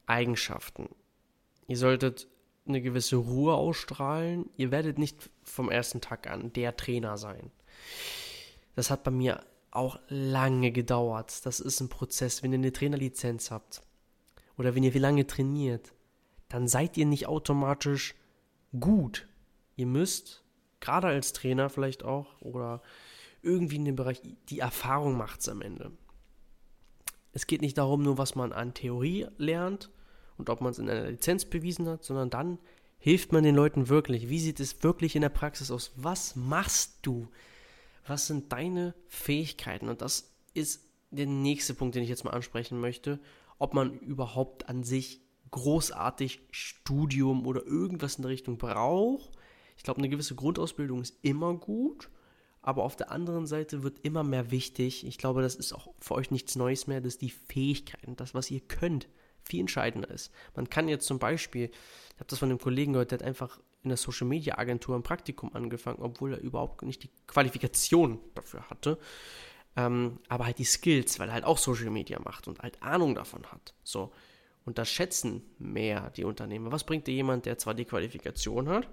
Eigenschaften. 0.06 0.88
Ihr 1.68 1.76
solltet 1.76 2.28
eine 2.66 2.80
gewisse 2.80 3.16
Ruhe 3.16 3.54
ausstrahlen. 3.54 4.48
Ihr 4.56 4.70
werdet 4.70 4.98
nicht 4.98 5.30
vom 5.42 5.70
ersten 5.70 6.00
Tag 6.00 6.28
an 6.28 6.52
der 6.52 6.76
Trainer 6.76 7.16
sein. 7.16 7.50
Das 8.74 8.90
hat 8.90 9.04
bei 9.04 9.10
mir 9.10 9.44
auch 9.70 9.98
lange 10.08 10.70
gedauert. 10.70 11.44
Das 11.44 11.60
ist 11.60 11.80
ein 11.80 11.88
Prozess. 11.88 12.42
Wenn 12.42 12.52
ihr 12.52 12.58
eine 12.58 12.72
Trainerlizenz 12.72 13.50
habt 13.50 13.82
oder 14.56 14.74
wenn 14.74 14.84
ihr 14.84 14.94
wie 14.94 14.98
lange 14.98 15.26
trainiert, 15.26 15.92
dann 16.48 16.68
seid 16.68 16.96
ihr 16.96 17.06
nicht 17.06 17.26
automatisch 17.26 18.14
gut. 18.78 19.26
Ihr 19.76 19.86
müsst, 19.86 20.44
gerade 20.80 21.08
als 21.08 21.32
Trainer 21.32 21.70
vielleicht 21.70 22.04
auch, 22.04 22.40
oder 22.40 22.82
irgendwie 23.40 23.76
in 23.76 23.86
dem 23.86 23.96
Bereich, 23.96 24.20
die 24.50 24.60
Erfahrung 24.60 25.16
macht 25.16 25.40
es 25.40 25.48
am 25.48 25.62
Ende. 25.62 25.92
Es 27.32 27.46
geht 27.46 27.62
nicht 27.62 27.78
darum, 27.78 28.02
nur 28.02 28.18
was 28.18 28.34
man 28.34 28.52
an 28.52 28.74
Theorie 28.74 29.26
lernt, 29.38 29.90
und 30.42 30.50
ob 30.50 30.60
man 30.60 30.72
es 30.72 30.78
in 30.78 30.90
einer 30.90 31.10
Lizenz 31.10 31.44
bewiesen 31.44 31.88
hat, 31.88 32.04
sondern 32.04 32.30
dann 32.30 32.58
hilft 32.98 33.32
man 33.32 33.42
den 33.42 33.54
Leuten 33.54 33.88
wirklich. 33.88 34.28
Wie 34.28 34.38
sieht 34.38 34.60
es 34.60 34.82
wirklich 34.82 35.16
in 35.16 35.22
der 35.22 35.28
Praxis 35.28 35.70
aus? 35.70 35.92
Was 35.96 36.36
machst 36.36 36.98
du? 37.02 37.28
was 38.06 38.26
sind 38.26 38.52
deine 38.52 38.94
Fähigkeiten? 39.06 39.88
Und 39.88 40.02
das 40.02 40.32
ist 40.54 40.88
der 41.10 41.26
nächste 41.26 41.74
Punkt, 41.74 41.94
den 41.94 42.02
ich 42.02 42.08
jetzt 42.08 42.24
mal 42.24 42.30
ansprechen 42.30 42.80
möchte, 42.80 43.20
ob 43.58 43.74
man 43.74 43.98
überhaupt 44.00 44.68
an 44.68 44.82
sich 44.82 45.20
großartig 45.50 46.40
Studium 46.50 47.46
oder 47.46 47.64
irgendwas 47.66 48.16
in 48.16 48.22
der 48.22 48.30
Richtung 48.30 48.58
braucht. 48.58 49.30
Ich 49.76 49.82
glaube, 49.82 49.98
eine 49.98 50.08
gewisse 50.08 50.34
Grundausbildung 50.34 51.02
ist 51.02 51.16
immer 51.22 51.54
gut, 51.54 52.10
aber 52.62 52.84
auf 52.84 52.96
der 52.96 53.10
anderen 53.10 53.46
Seite 53.46 53.82
wird 53.82 54.00
immer 54.00 54.24
mehr 54.24 54.50
wichtig. 54.50 55.06
Ich 55.06 55.18
glaube, 55.18 55.42
das 55.42 55.54
ist 55.54 55.72
auch 55.72 55.92
für 56.00 56.14
euch 56.14 56.30
nichts 56.30 56.56
Neues 56.56 56.86
mehr, 56.86 57.00
dass 57.00 57.18
die 57.18 57.30
Fähigkeiten, 57.30 58.16
das, 58.16 58.34
was 58.34 58.50
ihr 58.50 58.60
könnt, 58.60 59.08
viel 59.44 59.60
entscheidender 59.60 60.10
ist. 60.10 60.32
Man 60.54 60.68
kann 60.70 60.88
jetzt 60.88 61.06
zum 61.06 61.18
Beispiel, 61.18 61.70
ich 62.14 62.20
habe 62.20 62.26
das 62.28 62.38
von 62.38 62.50
einem 62.50 62.58
Kollegen 62.58 62.92
gehört, 62.92 63.10
der 63.10 63.18
hat 63.18 63.26
einfach 63.26 63.58
in 63.82 63.88
der 63.88 63.96
Social 63.96 64.26
Media 64.26 64.58
Agentur 64.58 64.96
ein 64.96 65.02
Praktikum 65.02 65.54
angefangen, 65.54 66.02
obwohl 66.02 66.34
er 66.34 66.40
überhaupt 66.40 66.82
nicht 66.82 67.02
die 67.02 67.10
Qualifikation 67.26 68.20
dafür 68.34 68.68
hatte. 68.70 68.98
Ähm, 69.76 70.18
aber 70.28 70.46
halt 70.46 70.58
die 70.58 70.64
Skills, 70.64 71.18
weil 71.18 71.28
er 71.28 71.34
halt 71.34 71.44
auch 71.44 71.58
Social 71.58 71.90
Media 71.90 72.20
macht 72.20 72.46
und 72.46 72.60
halt 72.60 72.82
Ahnung 72.82 73.14
davon 73.14 73.44
hat. 73.46 73.74
So. 73.82 74.12
Und 74.64 74.78
das 74.78 74.88
schätzen 74.88 75.42
mehr 75.58 76.10
die 76.10 76.24
Unternehmen. 76.24 76.70
Was 76.70 76.84
bringt 76.84 77.06
dir 77.06 77.14
jemand, 77.14 77.46
der 77.46 77.58
zwar 77.58 77.74
die 77.74 77.84
Qualifikation 77.84 78.68
hat, 78.68 78.88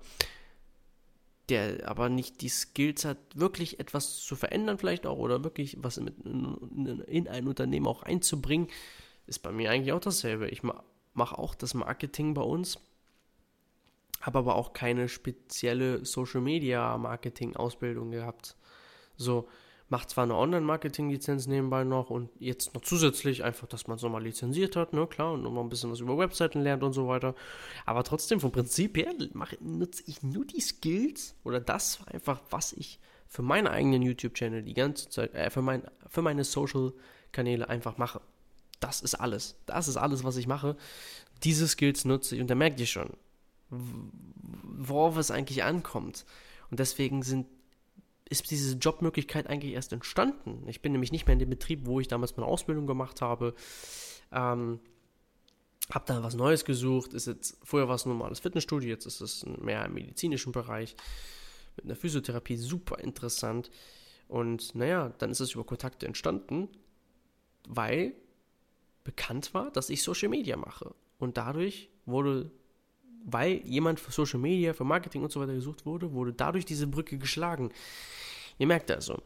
der 1.49 1.87
aber 1.87 2.09
nicht 2.09 2.41
die 2.41 2.49
Skills 2.49 3.05
hat, 3.05 3.17
wirklich 3.35 3.79
etwas 3.79 4.17
zu 4.17 4.35
verändern, 4.35 4.77
vielleicht 4.77 5.05
auch, 5.05 5.17
oder 5.17 5.43
wirklich 5.43 5.77
was 5.79 5.97
in, 5.97 6.07
in 7.07 7.27
ein 7.27 7.47
Unternehmen 7.47 7.87
auch 7.87 8.03
einzubringen, 8.03 8.67
ist 9.29 9.39
bei 9.39 9.51
mir 9.51 9.71
eigentlich 9.71 9.93
auch 9.93 10.01
dasselbe. 10.01 10.49
Ich 10.49 10.61
mache 11.13 11.37
auch 11.37 11.55
das 11.55 11.73
Marketing 11.73 12.33
bei 12.33 12.41
uns, 12.41 12.79
habe 14.21 14.39
aber 14.39 14.55
auch 14.55 14.73
keine 14.73 15.07
spezielle 15.07 16.05
Social 16.05 16.41
Media 16.41 16.97
Marketing 16.97 17.55
Ausbildung 17.55 18.11
gehabt. 18.11 18.55
So, 19.15 19.47
macht 19.89 20.09
zwar 20.09 20.23
eine 20.23 20.35
Online-Marketing-Lizenz 20.35 21.47
nebenbei 21.47 21.83
noch 21.83 22.09
und 22.09 22.29
jetzt 22.39 22.73
noch 22.73 22.81
zusätzlich 22.81 23.43
einfach, 23.43 23.67
dass 23.67 23.87
man 23.87 23.97
es 23.97 24.03
nochmal 24.03 24.23
lizenziert 24.23 24.75
hat, 24.75 24.93
ne, 24.93 25.07
klar, 25.07 25.33
und 25.33 25.43
noch 25.43 25.59
ein 25.59 25.69
bisschen 25.69 25.91
was 25.91 25.99
über 25.99 26.17
Webseiten 26.17 26.61
lernt 26.61 26.83
und 26.83 26.93
so 26.93 27.07
weiter. 27.07 27.35
Aber 27.85 28.03
trotzdem, 28.03 28.39
vom 28.39 28.51
Prinzip 28.51 28.97
her 28.97 29.13
mache, 29.33 29.57
nutze 29.61 30.03
ich 30.05 30.21
nur 30.21 30.45
die 30.45 30.61
Skills 30.61 31.35
oder 31.43 31.59
das 31.59 31.99
einfach, 32.07 32.39
was 32.49 32.73
ich 32.73 32.99
für 33.27 33.41
meinen 33.41 33.67
eigenen 33.67 34.01
YouTube-Channel 34.01 34.63
die 34.63 34.73
ganze 34.73 35.09
Zeit, 35.09 35.33
äh, 35.33 35.49
für, 35.49 35.61
mein, 35.61 35.83
für 36.07 36.21
meine 36.21 36.43
Social-Kanäle 36.43 37.67
einfach 37.67 37.97
mache. 37.97 38.21
Das 38.79 39.01
ist 39.01 39.15
alles. 39.15 39.55
Das 39.65 39.87
ist 39.87 39.97
alles, 39.97 40.23
was 40.23 40.37
ich 40.37 40.47
mache. 40.47 40.75
Diese 41.43 41.67
Skills 41.67 42.05
nutze 42.05 42.35
ich 42.35 42.41
und 42.41 42.49
da 42.49 42.55
merkt 42.55 42.79
ihr 42.79 42.85
schon, 42.85 43.11
worauf 43.69 45.17
es 45.17 45.31
eigentlich 45.31 45.63
ankommt. 45.63 46.25
Und 46.69 46.79
deswegen 46.79 47.23
sind 47.23 47.47
ist 48.29 48.51
diese 48.51 48.77
Jobmöglichkeit 48.77 49.47
eigentlich 49.47 49.73
erst 49.73 49.91
entstanden. 49.91 50.63
Ich 50.67 50.81
bin 50.81 50.91
nämlich 50.91 51.11
nicht 51.11 51.25
mehr 51.25 51.33
in 51.33 51.39
dem 51.39 51.49
Betrieb, 51.49 51.85
wo 51.85 51.99
ich 51.99 52.07
damals 52.07 52.37
meine 52.37 52.47
Ausbildung 52.47 52.85
gemacht 52.85 53.21
habe. 53.21 53.55
Ähm, 54.31 54.79
habe 55.91 56.05
da 56.05 56.21
was 56.21 56.35
Neues 56.35 56.63
gesucht. 56.63 57.13
Ist 57.13 57.25
jetzt, 57.25 57.57
vorher 57.63 57.87
war 57.87 57.95
es 57.95 58.05
ein 58.05 58.09
normales 58.09 58.39
Fitnessstudio, 58.39 58.89
jetzt 58.89 59.07
ist 59.07 59.21
es 59.21 59.45
mehr 59.45 59.83
im 59.85 59.95
medizinischen 59.95 60.51
Bereich. 60.51 60.95
Mit 61.75 61.85
einer 61.85 61.95
Physiotherapie 61.95 62.57
super 62.57 62.99
interessant. 62.99 63.71
Und 64.27 64.75
naja, 64.75 65.11
dann 65.17 65.31
ist 65.31 65.39
es 65.39 65.55
über 65.55 65.63
Kontakte 65.63 66.05
entstanden, 66.05 66.69
weil 67.67 68.13
bekannt 69.03 69.53
war, 69.53 69.71
dass 69.71 69.89
ich 69.89 70.03
Social 70.03 70.29
Media 70.29 70.57
mache. 70.57 70.93
Und 71.17 71.37
dadurch 71.37 71.89
wurde, 72.05 72.51
weil 73.25 73.61
jemand 73.65 73.99
für 73.99 74.11
Social 74.11 74.39
Media, 74.39 74.73
für 74.73 74.83
Marketing 74.83 75.23
und 75.23 75.31
so 75.31 75.39
weiter 75.39 75.53
gesucht 75.53 75.85
wurde, 75.85 76.13
wurde 76.13 76.33
dadurch 76.33 76.65
diese 76.65 76.87
Brücke 76.87 77.17
geschlagen. 77.17 77.71
Ihr 78.57 78.67
merkt 78.67 78.91
also, 78.91 79.21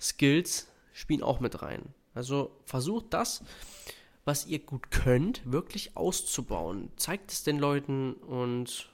Skills 0.00 0.68
spielen 0.92 1.22
auch 1.22 1.40
mit 1.40 1.62
rein. 1.62 1.94
Also 2.14 2.50
versucht 2.64 3.06
das, 3.10 3.44
was 4.24 4.46
ihr 4.46 4.58
gut 4.58 4.90
könnt, 4.90 5.40
wirklich 5.50 5.96
auszubauen. 5.96 6.90
Zeigt 6.96 7.32
es 7.32 7.44
den 7.44 7.58
Leuten 7.58 8.14
und 8.14 8.90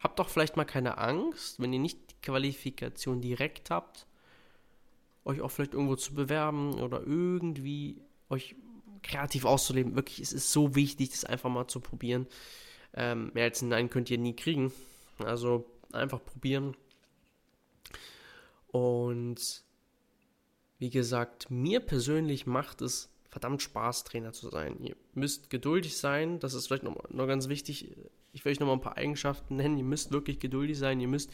habt 0.00 0.18
doch 0.18 0.28
vielleicht 0.28 0.56
mal 0.56 0.64
keine 0.64 0.98
Angst, 0.98 1.60
wenn 1.60 1.72
ihr 1.72 1.78
nicht 1.78 1.98
die 2.10 2.20
Qualifikation 2.22 3.20
direkt 3.20 3.70
habt, 3.70 4.06
euch 5.24 5.40
auch 5.40 5.50
vielleicht 5.50 5.74
irgendwo 5.74 5.96
zu 5.96 6.14
bewerben 6.14 6.80
oder 6.80 7.00
irgendwie 7.00 8.00
euch 8.30 8.56
kreativ 9.02 9.44
auszuleben. 9.44 9.96
Wirklich, 9.96 10.20
es 10.20 10.32
ist 10.32 10.52
so 10.52 10.74
wichtig, 10.74 11.10
das 11.10 11.24
einfach 11.24 11.50
mal 11.50 11.68
zu 11.68 11.80
probieren. 11.80 12.26
Ähm, 12.94 13.30
mehr 13.34 13.44
als 13.44 13.62
ein 13.62 13.68
Nein 13.68 13.90
könnt 13.90 14.10
ihr 14.10 14.18
nie 14.18 14.34
kriegen. 14.34 14.72
Also 15.18 15.66
einfach 15.92 16.24
probieren. 16.24 16.76
Und 18.68 19.64
wie 20.78 20.90
gesagt, 20.90 21.50
mir 21.50 21.80
persönlich 21.80 22.46
macht 22.46 22.82
es 22.82 23.10
verdammt 23.28 23.62
Spaß, 23.62 24.04
Trainer 24.04 24.32
zu 24.32 24.48
sein. 24.48 24.82
Ihr 24.82 24.96
müsst 25.14 25.50
geduldig 25.50 25.96
sein, 25.96 26.38
das 26.40 26.54
ist 26.54 26.66
vielleicht 26.66 26.82
noch, 26.82 27.10
noch 27.10 27.26
ganz 27.26 27.48
wichtig. 27.48 27.96
Ich 28.32 28.44
will 28.44 28.52
euch 28.52 28.60
noch 28.60 28.66
mal 28.66 28.74
ein 28.74 28.80
paar 28.80 28.96
Eigenschaften 28.96 29.56
nennen. 29.56 29.76
Ihr 29.76 29.84
müsst 29.84 30.12
wirklich 30.12 30.38
geduldig 30.38 30.78
sein, 30.78 31.00
ihr 31.00 31.08
müsst 31.08 31.30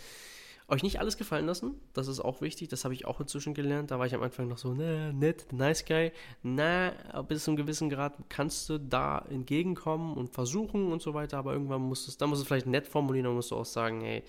euch 0.67 0.83
nicht 0.83 0.99
alles 0.99 1.17
gefallen 1.17 1.47
lassen. 1.47 1.75
Das 1.93 2.09
ist 2.09 2.21
auch 2.21 2.41
wichtig, 2.41 2.69
das 2.69 2.85
habe 2.85 2.95
ich 2.95 3.05
auch 3.05 3.21
inzwischen 3.21 3.55
gelernt. 3.55 3.91
Da 3.91 3.99
war 3.99 4.07
ich 4.07 4.15
am 4.15 4.23
Anfang 4.23 4.49
noch 4.49 4.59
so, 4.59 4.73
na, 4.73 5.13
nett, 5.13 5.53
nice 5.53 5.85
guy. 5.85 6.11
Na, 6.43 6.91
bis 7.23 7.45
zu 7.45 7.51
einem 7.51 7.57
gewissen 7.57 7.91
Grad 7.91 8.15
kannst 8.29 8.69
du 8.71 8.79
da 8.79 9.19
entgegenkommen 9.29 10.17
und 10.17 10.31
versuchen 10.31 10.91
und 10.91 11.03
so 11.03 11.13
weiter, 11.13 11.39
aber 11.39 11.53
irgendwann 11.53 11.83
musst 11.83 12.07
du 12.07 12.11
es, 12.11 12.17
da 12.17 12.27
musst 12.27 12.43
du 12.43 12.47
vielleicht 12.47 12.67
nett 12.67 12.87
formulieren 12.87 13.27
und 13.27 13.35
musst 13.35 13.51
du 13.51 13.57
auch 13.57 13.67
sagen, 13.67 14.01
hey, 14.01 14.23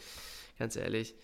ganz 0.59 0.75
ehrlich, 0.75 1.15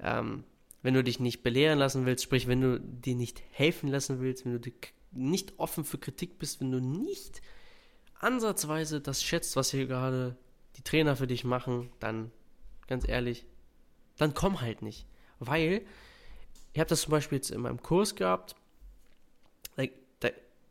ähm, 0.00 0.44
wenn 0.82 0.94
du 0.94 1.02
dich 1.02 1.18
nicht 1.18 1.42
belehren 1.42 1.78
lassen 1.78 2.06
willst, 2.06 2.22
sprich, 2.22 2.46
wenn 2.46 2.60
du 2.60 2.80
dir 2.80 3.16
nicht 3.16 3.42
helfen 3.50 3.88
lassen 3.88 4.20
willst, 4.20 4.44
wenn 4.44 4.60
du 4.60 4.72
nicht 5.10 5.54
offen 5.58 5.84
für 5.84 5.98
Kritik 5.98 6.38
bist, 6.38 6.60
wenn 6.60 6.70
du 6.70 6.80
nicht 6.80 7.42
ansatzweise 8.20 9.00
das 9.00 9.22
schätzt, 9.22 9.56
was 9.56 9.72
hier 9.72 9.86
gerade 9.86 10.36
die 10.76 10.82
Trainer 10.82 11.16
für 11.16 11.26
dich 11.26 11.44
machen, 11.44 11.90
dann, 11.98 12.30
ganz 12.86 13.08
ehrlich, 13.08 13.46
dann 14.16 14.34
komm 14.34 14.60
halt 14.60 14.82
nicht. 14.82 15.06
Weil, 15.38 15.82
ich 16.72 16.80
habe 16.80 16.88
das 16.88 17.02
zum 17.02 17.10
Beispiel 17.10 17.36
jetzt 17.36 17.50
in 17.50 17.60
meinem 17.60 17.82
Kurs 17.82 18.14
gehabt, 18.14 18.56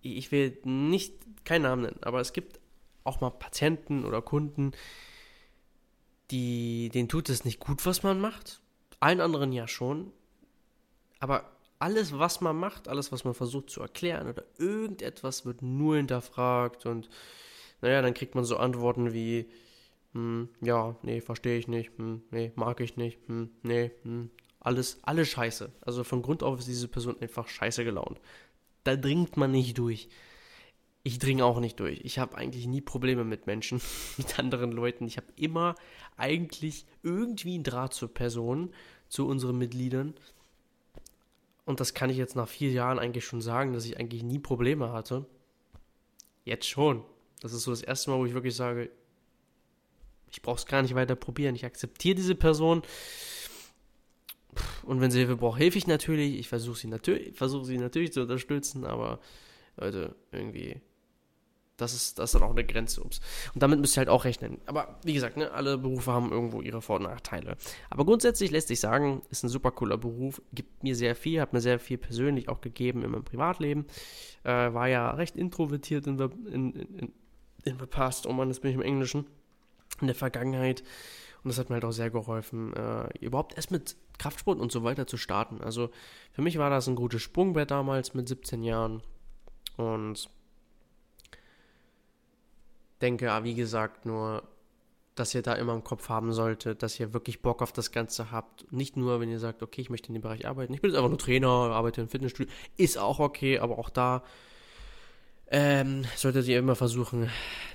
ich 0.01 0.31
will 0.31 0.55
nicht 0.63 1.15
keinen 1.45 1.63
Namen 1.63 1.81
nennen, 1.81 2.03
aber 2.03 2.19
es 2.19 2.31
gibt 2.31 2.59
auch 3.03 3.21
mal 3.21 3.31
Patienten 3.31 4.05
oder 4.05 4.21
Kunden, 4.21 4.73
die, 6.29 6.89
denen 6.93 7.09
tut 7.09 7.27
es 7.29 7.43
nicht 7.43 7.59
gut, 7.59 7.83
was 7.87 8.03
man 8.03 8.21
macht 8.21 8.61
allen 8.99 9.21
anderen 9.21 9.51
ja 9.51 9.67
schon. 9.67 10.11
Aber 11.19 11.51
alles, 11.79 12.17
was 12.17 12.41
man 12.41 12.55
macht, 12.55 12.87
alles, 12.87 13.11
was 13.11 13.23
man 13.23 13.33
versucht 13.33 13.69
zu 13.69 13.81
erklären 13.81 14.27
oder 14.27 14.43
irgendetwas, 14.57 15.45
wird 15.45 15.61
nur 15.61 15.97
hinterfragt 15.97 16.85
und 16.85 17.09
naja, 17.81 18.01
dann 18.01 18.13
kriegt 18.13 18.35
man 18.35 18.45
so 18.45 18.57
Antworten 18.57 19.13
wie, 19.13 19.49
hm, 20.15 20.47
ja, 20.61 20.95
nee, 21.03 21.19
verstehe 21.19 21.59
ich 21.59 21.67
nicht, 21.67 21.91
hm, 21.97 22.21
nee, 22.31 22.53
mag 22.55 22.79
ich 22.79 22.95
nicht, 22.95 23.19
hm, 23.27 23.49
nee, 23.63 23.91
hm, 24.03 24.29
alles, 24.61 24.97
alles 25.03 25.27
scheiße. 25.27 25.71
Also 25.81 26.05
von 26.05 26.21
Grund 26.21 26.41
auf 26.41 26.57
ist 26.57 26.69
diese 26.69 26.87
Person 26.87 27.19
einfach 27.19 27.49
scheiße 27.49 27.83
gelaunt. 27.83 28.21
Da 28.85 28.95
dringt 28.95 29.35
man 29.35 29.51
nicht 29.51 29.77
durch. 29.77 30.07
Ich 31.03 31.19
dringe 31.19 31.43
auch 31.43 31.59
nicht 31.59 31.81
durch. 31.81 31.99
Ich 32.03 32.17
habe 32.17 32.37
eigentlich 32.37 32.65
nie 32.65 32.79
Probleme 32.79 33.25
mit 33.25 33.45
Menschen, 33.45 33.81
mit 34.17 34.39
anderen 34.39 34.71
Leuten. 34.71 35.05
Ich 35.05 35.17
habe 35.17 35.27
immer 35.35 35.75
eigentlich 36.15 36.85
irgendwie 37.03 37.55
einen 37.55 37.63
Draht 37.65 37.93
zur 37.93 38.11
Person, 38.11 38.73
zu 39.09 39.27
unseren 39.27 39.57
Mitgliedern. 39.57 40.13
Und 41.65 41.81
das 41.81 41.93
kann 41.93 42.09
ich 42.09 42.17
jetzt 42.17 42.37
nach 42.37 42.47
vier 42.47 42.71
Jahren 42.71 42.99
eigentlich 42.99 43.25
schon 43.25 43.41
sagen, 43.41 43.73
dass 43.73 43.85
ich 43.85 43.99
eigentlich 43.99 44.23
nie 44.23 44.39
Probleme 44.39 44.93
hatte. 44.93 45.25
Jetzt 46.45 46.69
schon. 46.69 47.03
Das 47.41 47.51
ist 47.51 47.63
so 47.63 47.71
das 47.71 47.81
erste 47.81 48.11
Mal, 48.11 48.19
wo 48.19 48.25
ich 48.25 48.33
wirklich 48.33 48.55
sage, 48.55 48.89
ich 50.31 50.41
brauche 50.41 50.57
es 50.57 50.65
gar 50.65 50.81
nicht 50.81 50.95
weiter 50.95 51.15
probieren. 51.15 51.55
Ich 51.55 51.65
akzeptiere 51.65 52.15
diese 52.15 52.35
Person. 52.35 52.81
Und 54.83 55.01
wenn 55.01 55.11
sie 55.11 55.19
Hilfe 55.19 55.37
braucht, 55.37 55.59
helfe 55.59 55.77
ich 55.77 55.87
natürlich. 55.87 56.39
Ich 56.39 56.47
versuche 56.47 56.77
sie, 56.77 56.87
natürlich, 56.87 57.35
versuch 57.35 57.65
sie 57.65 57.77
natürlich 57.77 58.13
zu 58.13 58.21
unterstützen, 58.21 58.85
aber 58.85 59.19
Leute, 59.77 60.15
irgendwie 60.31 60.81
das 61.77 61.93
ist, 61.93 62.19
das 62.19 62.33
ist 62.33 62.35
dann 62.35 62.47
auch 62.47 62.51
eine 62.51 62.63
Grenze. 62.63 63.01
Ups. 63.03 63.19
Und 63.53 63.61
damit 63.61 63.79
müsst 63.79 63.97
ihr 63.97 63.99
halt 63.99 64.09
auch 64.09 64.23
rechnen. 64.23 64.59
Aber 64.65 64.99
wie 65.03 65.13
gesagt, 65.13 65.37
ne, 65.37 65.51
alle 65.51 65.77
Berufe 65.77 66.11
haben 66.11 66.31
irgendwo 66.31 66.61
ihre 66.61 66.81
Vor- 66.81 66.97
und 66.97 67.03
Nachteile. 67.03 67.57
Aber 67.89 68.05
grundsätzlich 68.05 68.51
lässt 68.51 68.69
sich 68.69 68.79
sagen, 68.79 69.21
ist 69.29 69.43
ein 69.43 69.49
super 69.49 69.71
cooler 69.71 69.97
Beruf, 69.97 70.41
gibt 70.53 70.83
mir 70.83 70.95
sehr 70.95 71.15
viel, 71.15 71.41
hat 71.41 71.53
mir 71.53 71.61
sehr 71.61 71.79
viel 71.79 71.97
persönlich 71.97 72.47
auch 72.47 72.61
gegeben 72.61 73.03
in 73.03 73.11
meinem 73.11 73.25
Privatleben. 73.25 73.85
Äh, 74.43 74.73
war 74.73 74.87
ja 74.87 75.11
recht 75.11 75.35
introvertiert 75.35 76.07
in 76.07 76.19
in, 76.19 76.71
in, 76.73 77.13
in 77.65 77.79
the 77.79 77.85
past, 77.85 78.25
oh 78.25 78.33
man, 78.33 78.47
das 78.47 78.61
bin 78.61 78.71
ich 78.71 78.75
im 78.75 78.81
Englischen, 78.81 79.25
in 80.01 80.07
der 80.07 80.15
Vergangenheit. 80.15 80.83
Und 81.43 81.49
das 81.49 81.59
hat 81.59 81.69
mir 81.69 81.75
halt 81.75 81.85
auch 81.85 81.91
sehr 81.91 82.09
geholfen, 82.09 82.73
äh, 82.73 83.07
überhaupt 83.19 83.55
erst 83.55 83.71
mit 83.71 83.95
Kraftsport 84.17 84.59
und 84.59 84.71
so 84.71 84.83
weiter 84.83 85.05
zu 85.05 85.17
starten. 85.17 85.61
Also 85.61 85.89
für 86.31 86.41
mich 86.41 86.57
war 86.57 86.69
das 86.69 86.87
ein 86.87 86.95
gutes 86.95 87.21
Sprungbrett 87.21 87.71
damals 87.71 88.13
mit 88.13 88.27
17 88.27 88.63
Jahren. 88.63 89.03
Und 89.77 90.29
denke, 93.01 93.29
wie 93.43 93.55
gesagt, 93.55 94.05
nur 94.05 94.43
dass 95.15 95.33
ihr 95.33 95.41
da 95.41 95.53
immer 95.53 95.73
im 95.73 95.83
Kopf 95.83 96.09
haben 96.09 96.33
solltet, 96.33 96.83
dass 96.83 96.99
ihr 96.99 97.13
wirklich 97.13 97.41
Bock 97.41 97.61
auf 97.61 97.71
das 97.71 97.91
Ganze 97.91 98.31
habt. 98.31 98.71
Nicht 98.71 98.97
nur, 98.97 99.21
wenn 99.21 99.29
ihr 99.29 99.39
sagt, 99.39 99.63
okay, 99.63 99.79
ich 99.79 99.89
möchte 99.89 100.09
in 100.09 100.13
dem 100.13 100.21
Bereich 100.21 100.45
arbeiten. 100.45 100.73
Ich 100.73 100.81
bin 100.81 100.91
jetzt 100.91 100.97
einfach 100.97 101.09
nur 101.09 101.17
Trainer, 101.17 101.47
arbeite 101.47 102.01
im 102.01 102.09
Fitnessstudio. 102.09 102.51
Ist 102.75 102.97
auch 102.97 103.19
okay, 103.19 103.59
aber 103.59 103.79
auch 103.79 103.89
da 103.89 104.23
ähm, 105.47 106.05
solltet 106.15 106.47
ihr 106.47 106.59
immer 106.59 106.75
versuchen, 106.75 107.29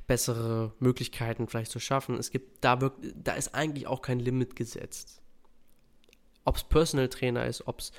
bessere 0.06 0.72
Möglichkeiten 0.80 1.46
vielleicht 1.46 1.70
zu 1.70 1.78
schaffen. 1.78 2.16
Es 2.16 2.30
gibt 2.30 2.64
da 2.64 2.80
wirklich, 2.80 3.14
da 3.16 3.35
ist 3.35 3.54
eigentlich 3.54 3.87
auch 3.87 4.02
kein 4.02 4.18
Limit 4.18 4.56
gesetzt. 4.56 5.22
Ob 6.44 6.56
es 6.56 6.64
Personal 6.64 7.09
Trainer 7.09 7.46
ist, 7.46 7.66
ob 7.68 7.80
es 7.80 7.92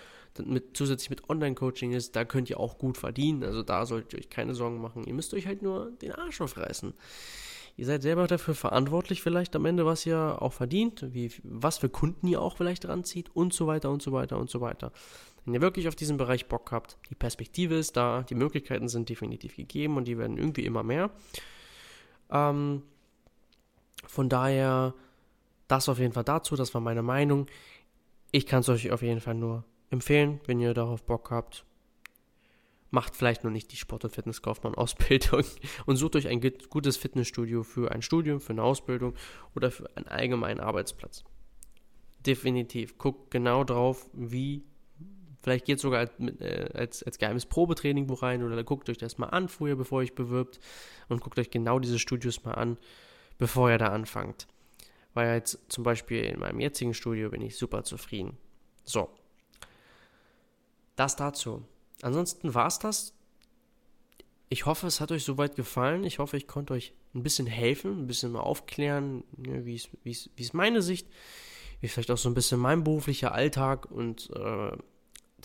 mit, 0.46 0.76
zusätzlich 0.76 1.10
mit 1.10 1.30
Online-Coaching 1.30 1.94
ist, 1.94 2.16
da 2.16 2.26
könnt 2.26 2.50
ihr 2.50 2.60
auch 2.60 2.78
gut 2.78 2.98
verdienen. 2.98 3.44
Also 3.44 3.64
da 3.64 3.86
solltet 3.86 4.14
ihr 4.14 4.20
euch 4.20 4.30
keine 4.30 4.56
Sorgen 4.56 4.82
machen. 4.82 5.04
Ihr 5.06 5.14
müsst 5.14 5.34
euch 5.34 5.48
halt 5.48 5.62
nur 5.62 5.92
den 6.02 6.12
Arsch 6.12 6.42
aufreißen. 6.42 6.94
Ihr 7.78 7.86
seid 7.86 8.02
selber 8.02 8.28
dafür 8.28 8.54
verantwortlich 8.56 9.22
vielleicht 9.22 9.56
am 9.56 9.66
Ende, 9.66 9.86
was 9.86 10.06
ihr 10.06 10.42
auch 10.42 10.54
verdient, 10.54 11.14
wie, 11.14 11.32
was 11.44 11.78
für 11.78 11.90
Kunden 11.90 12.28
ihr 12.28 12.42
auch 12.42 12.58
vielleicht 12.58 12.88
ranzieht 12.88 13.30
und 13.34 13.54
so 13.54 13.68
weiter 13.68 13.90
und 13.90 14.02
so 14.02 14.12
weiter 14.12 14.38
und 14.38 14.50
so 14.50 14.62
weiter. 14.62 14.92
Wenn 15.46 15.54
ihr 15.54 15.62
wirklich 15.62 15.88
auf 15.88 15.96
diesen 15.96 16.18
Bereich 16.18 16.48
Bock 16.48 16.72
habt, 16.72 16.98
die 17.10 17.16
Perspektive 17.16 17.76
ist 17.76 17.98
da, 17.98 18.24
die 18.24 18.36
Möglichkeiten 18.36 18.88
sind 18.88 19.10
definitiv 19.10 19.56
gegeben 19.56 19.98
und 19.98 20.06
die 20.06 20.18
werden 20.18 20.38
irgendwie 20.38 20.66
immer 20.66 20.84
mehr. 20.84 21.10
Ähm, 22.30 22.84
von 24.06 24.30
daher, 24.30 24.94
das 25.68 25.90
auf 25.90 26.00
jeden 26.00 26.14
Fall 26.14 26.24
dazu, 26.24 26.56
das 26.56 26.74
war 26.74 26.82
meine 26.82 27.02
Meinung. 27.02 27.48
Ich 28.32 28.46
kann 28.46 28.62
es 28.62 28.70
euch 28.70 28.92
auf 28.92 29.02
jeden 29.02 29.22
Fall 29.22 29.36
nur 29.36 29.64
empfehlen, 29.90 30.40
wenn 30.46 30.60
ihr 30.60 30.74
darauf 30.74 31.04
Bock 31.04 31.32
habt 31.32 31.66
macht 32.92 33.16
vielleicht 33.16 33.44
noch 33.44 33.52
nicht 33.52 33.72
die 33.72 33.78
Sport- 33.78 34.04
und 34.04 34.14
Fitnesskaufmann-Ausbildung 34.14 35.44
und 35.86 35.96
sucht 35.96 36.16
euch 36.18 36.28
ein 36.28 36.42
gutes 36.70 36.98
Fitnessstudio 36.98 37.64
für 37.64 37.92
ein 37.92 38.02
Studium, 38.02 38.40
für 38.40 38.52
eine 38.52 38.64
Ausbildung 38.64 39.16
oder 39.56 39.72
für 39.72 39.90
einen 39.96 40.08
allgemeinen 40.08 40.60
Arbeitsplatz. 40.60 41.24
Definitiv. 42.20 42.98
Guckt 42.98 43.32
genau 43.32 43.64
drauf, 43.64 44.10
wie. 44.14 44.64
Vielleicht 45.42 45.66
geht 45.66 45.80
sogar 45.80 46.02
als, 46.02 46.12
äh, 46.20 46.70
als, 46.74 47.04
als 47.04 47.18
geheimes 47.18 47.46
Probetraining 47.46 48.10
wo 48.10 48.14
rein 48.14 48.44
oder 48.44 48.64
guckt 48.64 48.90
euch 48.90 48.98
das 48.98 49.18
mal 49.18 49.28
an 49.28 49.50
vorher, 49.50 49.76
bevor 49.76 50.02
ihr 50.02 50.06
euch 50.06 50.16
bewirbt 50.16 50.60
und 51.10 51.22
guckt 51.22 51.40
euch 51.40 51.50
genau 51.50 51.80
diese 51.80 52.00
Studios 52.00 52.44
mal 52.44 52.54
an, 52.54 52.78
bevor 53.38 53.70
ihr 53.72 53.78
da 53.78 53.88
anfangt. 53.88 54.48
Weil 55.14 55.36
jetzt 55.36 55.60
zum 55.68 55.84
Beispiel 55.84 56.24
in 56.24 56.40
meinem 56.40 56.60
jetzigen 56.60 56.94
Studio 56.94 57.30
bin 57.30 57.42
ich 57.42 57.58
super 57.58 57.84
zufrieden. 57.84 58.38
So. 58.86 59.10
Das 60.96 61.16
dazu. 61.16 61.66
Ansonsten 62.02 62.54
war 62.54 62.68
es 62.68 62.80
das. 62.80 63.14
Ich 64.50 64.66
hoffe, 64.66 64.88
es 64.88 65.02
hat 65.02 65.12
euch 65.12 65.24
soweit 65.24 65.56
gefallen. 65.56 66.04
Ich 66.04 66.20
hoffe, 66.20 66.38
ich 66.38 66.48
konnte 66.48 66.74
euch 66.74 66.94
ein 67.16 67.24
bisschen 67.24 67.48
helfen, 67.48 68.04
ein 68.04 68.08
bisschen 68.08 68.32
mal 68.32 68.42
aufklären, 68.42 69.24
ne, 69.36 69.66
wie 69.66 69.76
ist 69.76 70.54
meine 70.54 70.82
Sicht, 70.82 71.08
wie 71.80 71.88
vielleicht 71.88 72.12
auch 72.12 72.18
so 72.18 72.30
ein 72.30 72.36
bisschen 72.36 72.60
mein 72.60 72.84
beruflicher 72.84 73.34
Alltag 73.34 73.90
und 73.90 74.30
äh, 74.36 74.78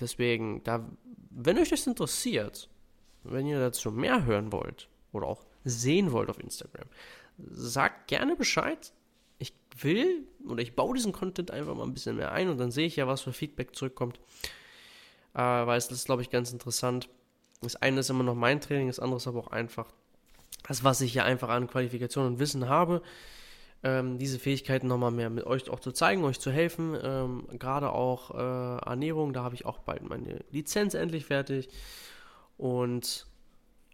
deswegen, 0.01 0.63
da, 0.65 0.87
wenn 1.31 1.59
euch 1.59 1.71
das 1.71 1.87
interessiert, 1.87 2.69
wenn 3.25 3.47
ihr 3.47 3.59
dazu 3.59 3.91
mehr 3.91 4.25
hören 4.25 4.53
wollt 4.53 4.89
oder 5.13 5.27
auch 5.27 5.45
sehen 5.65 6.13
wollt 6.13 6.31
auf 6.31 6.39
Instagram, 6.39 6.87
sagt 7.39 8.09
gerne 8.09 8.37
Bescheid. 8.37 8.93
Ich 9.39 9.53
will 9.81 10.27
oder 10.47 10.63
ich 10.63 10.75
baue 10.75 10.95
diesen 10.95 11.13
Content 11.13 11.51
einfach 11.51 11.75
mal 11.75 11.85
ein 11.85 11.93
bisschen 11.93 12.17
mehr 12.17 12.33
ein 12.33 12.49
und 12.49 12.59
dann 12.59 12.71
sehe 12.71 12.87
ich 12.87 12.97
ja, 12.97 13.07
was 13.07 13.23
für 13.23 13.33
Feedback 13.33 13.75
zurückkommt 13.75 14.19
äh, 15.37 15.67
weil 15.67 15.77
es 15.77 15.91
ist, 15.91 16.07
glaube 16.07 16.23
ich, 16.23 16.31
ganz 16.31 16.51
interessant. 16.51 17.09
Das 17.61 17.77
eine 17.77 18.01
ist 18.01 18.11
immer 18.11 18.25
noch 18.25 18.35
mein 18.35 18.61
Training, 18.61 18.87
das 18.87 18.99
andere 18.99 19.19
ist 19.19 19.27
aber 19.27 19.41
auch 19.41 19.49
einfach 19.49 19.87
das, 20.67 20.83
was 20.83 21.01
ich 21.03 21.15
ja 21.15 21.25
einfach 21.25 21.51
an 21.51 21.69
Qualifikation 21.69 22.27
und 22.27 22.39
Wissen 22.39 22.69
habe. 22.69 23.03
Ähm, 23.83 24.19
diese 24.19 24.39
Fähigkeiten 24.39 24.87
nochmal 24.89 25.11
mehr 25.11 25.31
mit 25.31 25.45
euch 25.47 25.69
auch 25.71 25.81
zu 25.81 25.93
zeigen, 25.93 26.25
euch 26.25 26.41
zu 26.41 26.51
helfen. 26.51 26.97
Ähm, 27.03 27.47
Gerade 27.59 27.93
auch 27.93 28.31
äh, 28.31 28.89
Ernährung, 28.89 29.33
da 29.33 29.43
habe 29.45 29.55
ich 29.55 29.67
auch 29.67 29.79
bald 29.79 30.03
meine 30.09 30.45
Lizenz 30.51 30.95
endlich 30.95 31.27
fertig. 31.27 31.69
Und 32.57 33.27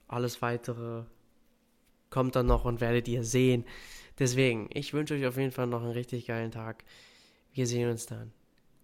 alles 0.08 0.40
weitere 0.40 1.04
kommt 2.10 2.36
dann 2.36 2.46
noch 2.46 2.64
und 2.64 2.80
werdet 2.80 3.08
ihr 3.08 3.24
sehen. 3.24 3.64
Deswegen, 4.18 4.68
ich 4.72 4.92
wünsche 4.92 5.14
euch 5.14 5.26
auf 5.26 5.36
jeden 5.36 5.52
Fall 5.52 5.66
noch 5.66 5.82
einen 5.82 5.92
richtig 5.92 6.26
geilen 6.26 6.50
Tag. 6.50 6.84
Wir 7.52 7.66
sehen 7.66 7.90
uns 7.90 8.06
dann, 8.06 8.32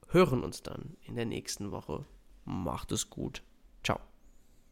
hören 0.08 0.42
uns 0.42 0.62
dann 0.62 0.96
in 1.06 1.14
der 1.14 1.26
nächsten 1.26 1.70
Woche. 1.70 2.04
Macht 2.44 2.92
es 2.92 3.10
gut. 3.10 3.42
Ciao. 3.84 4.00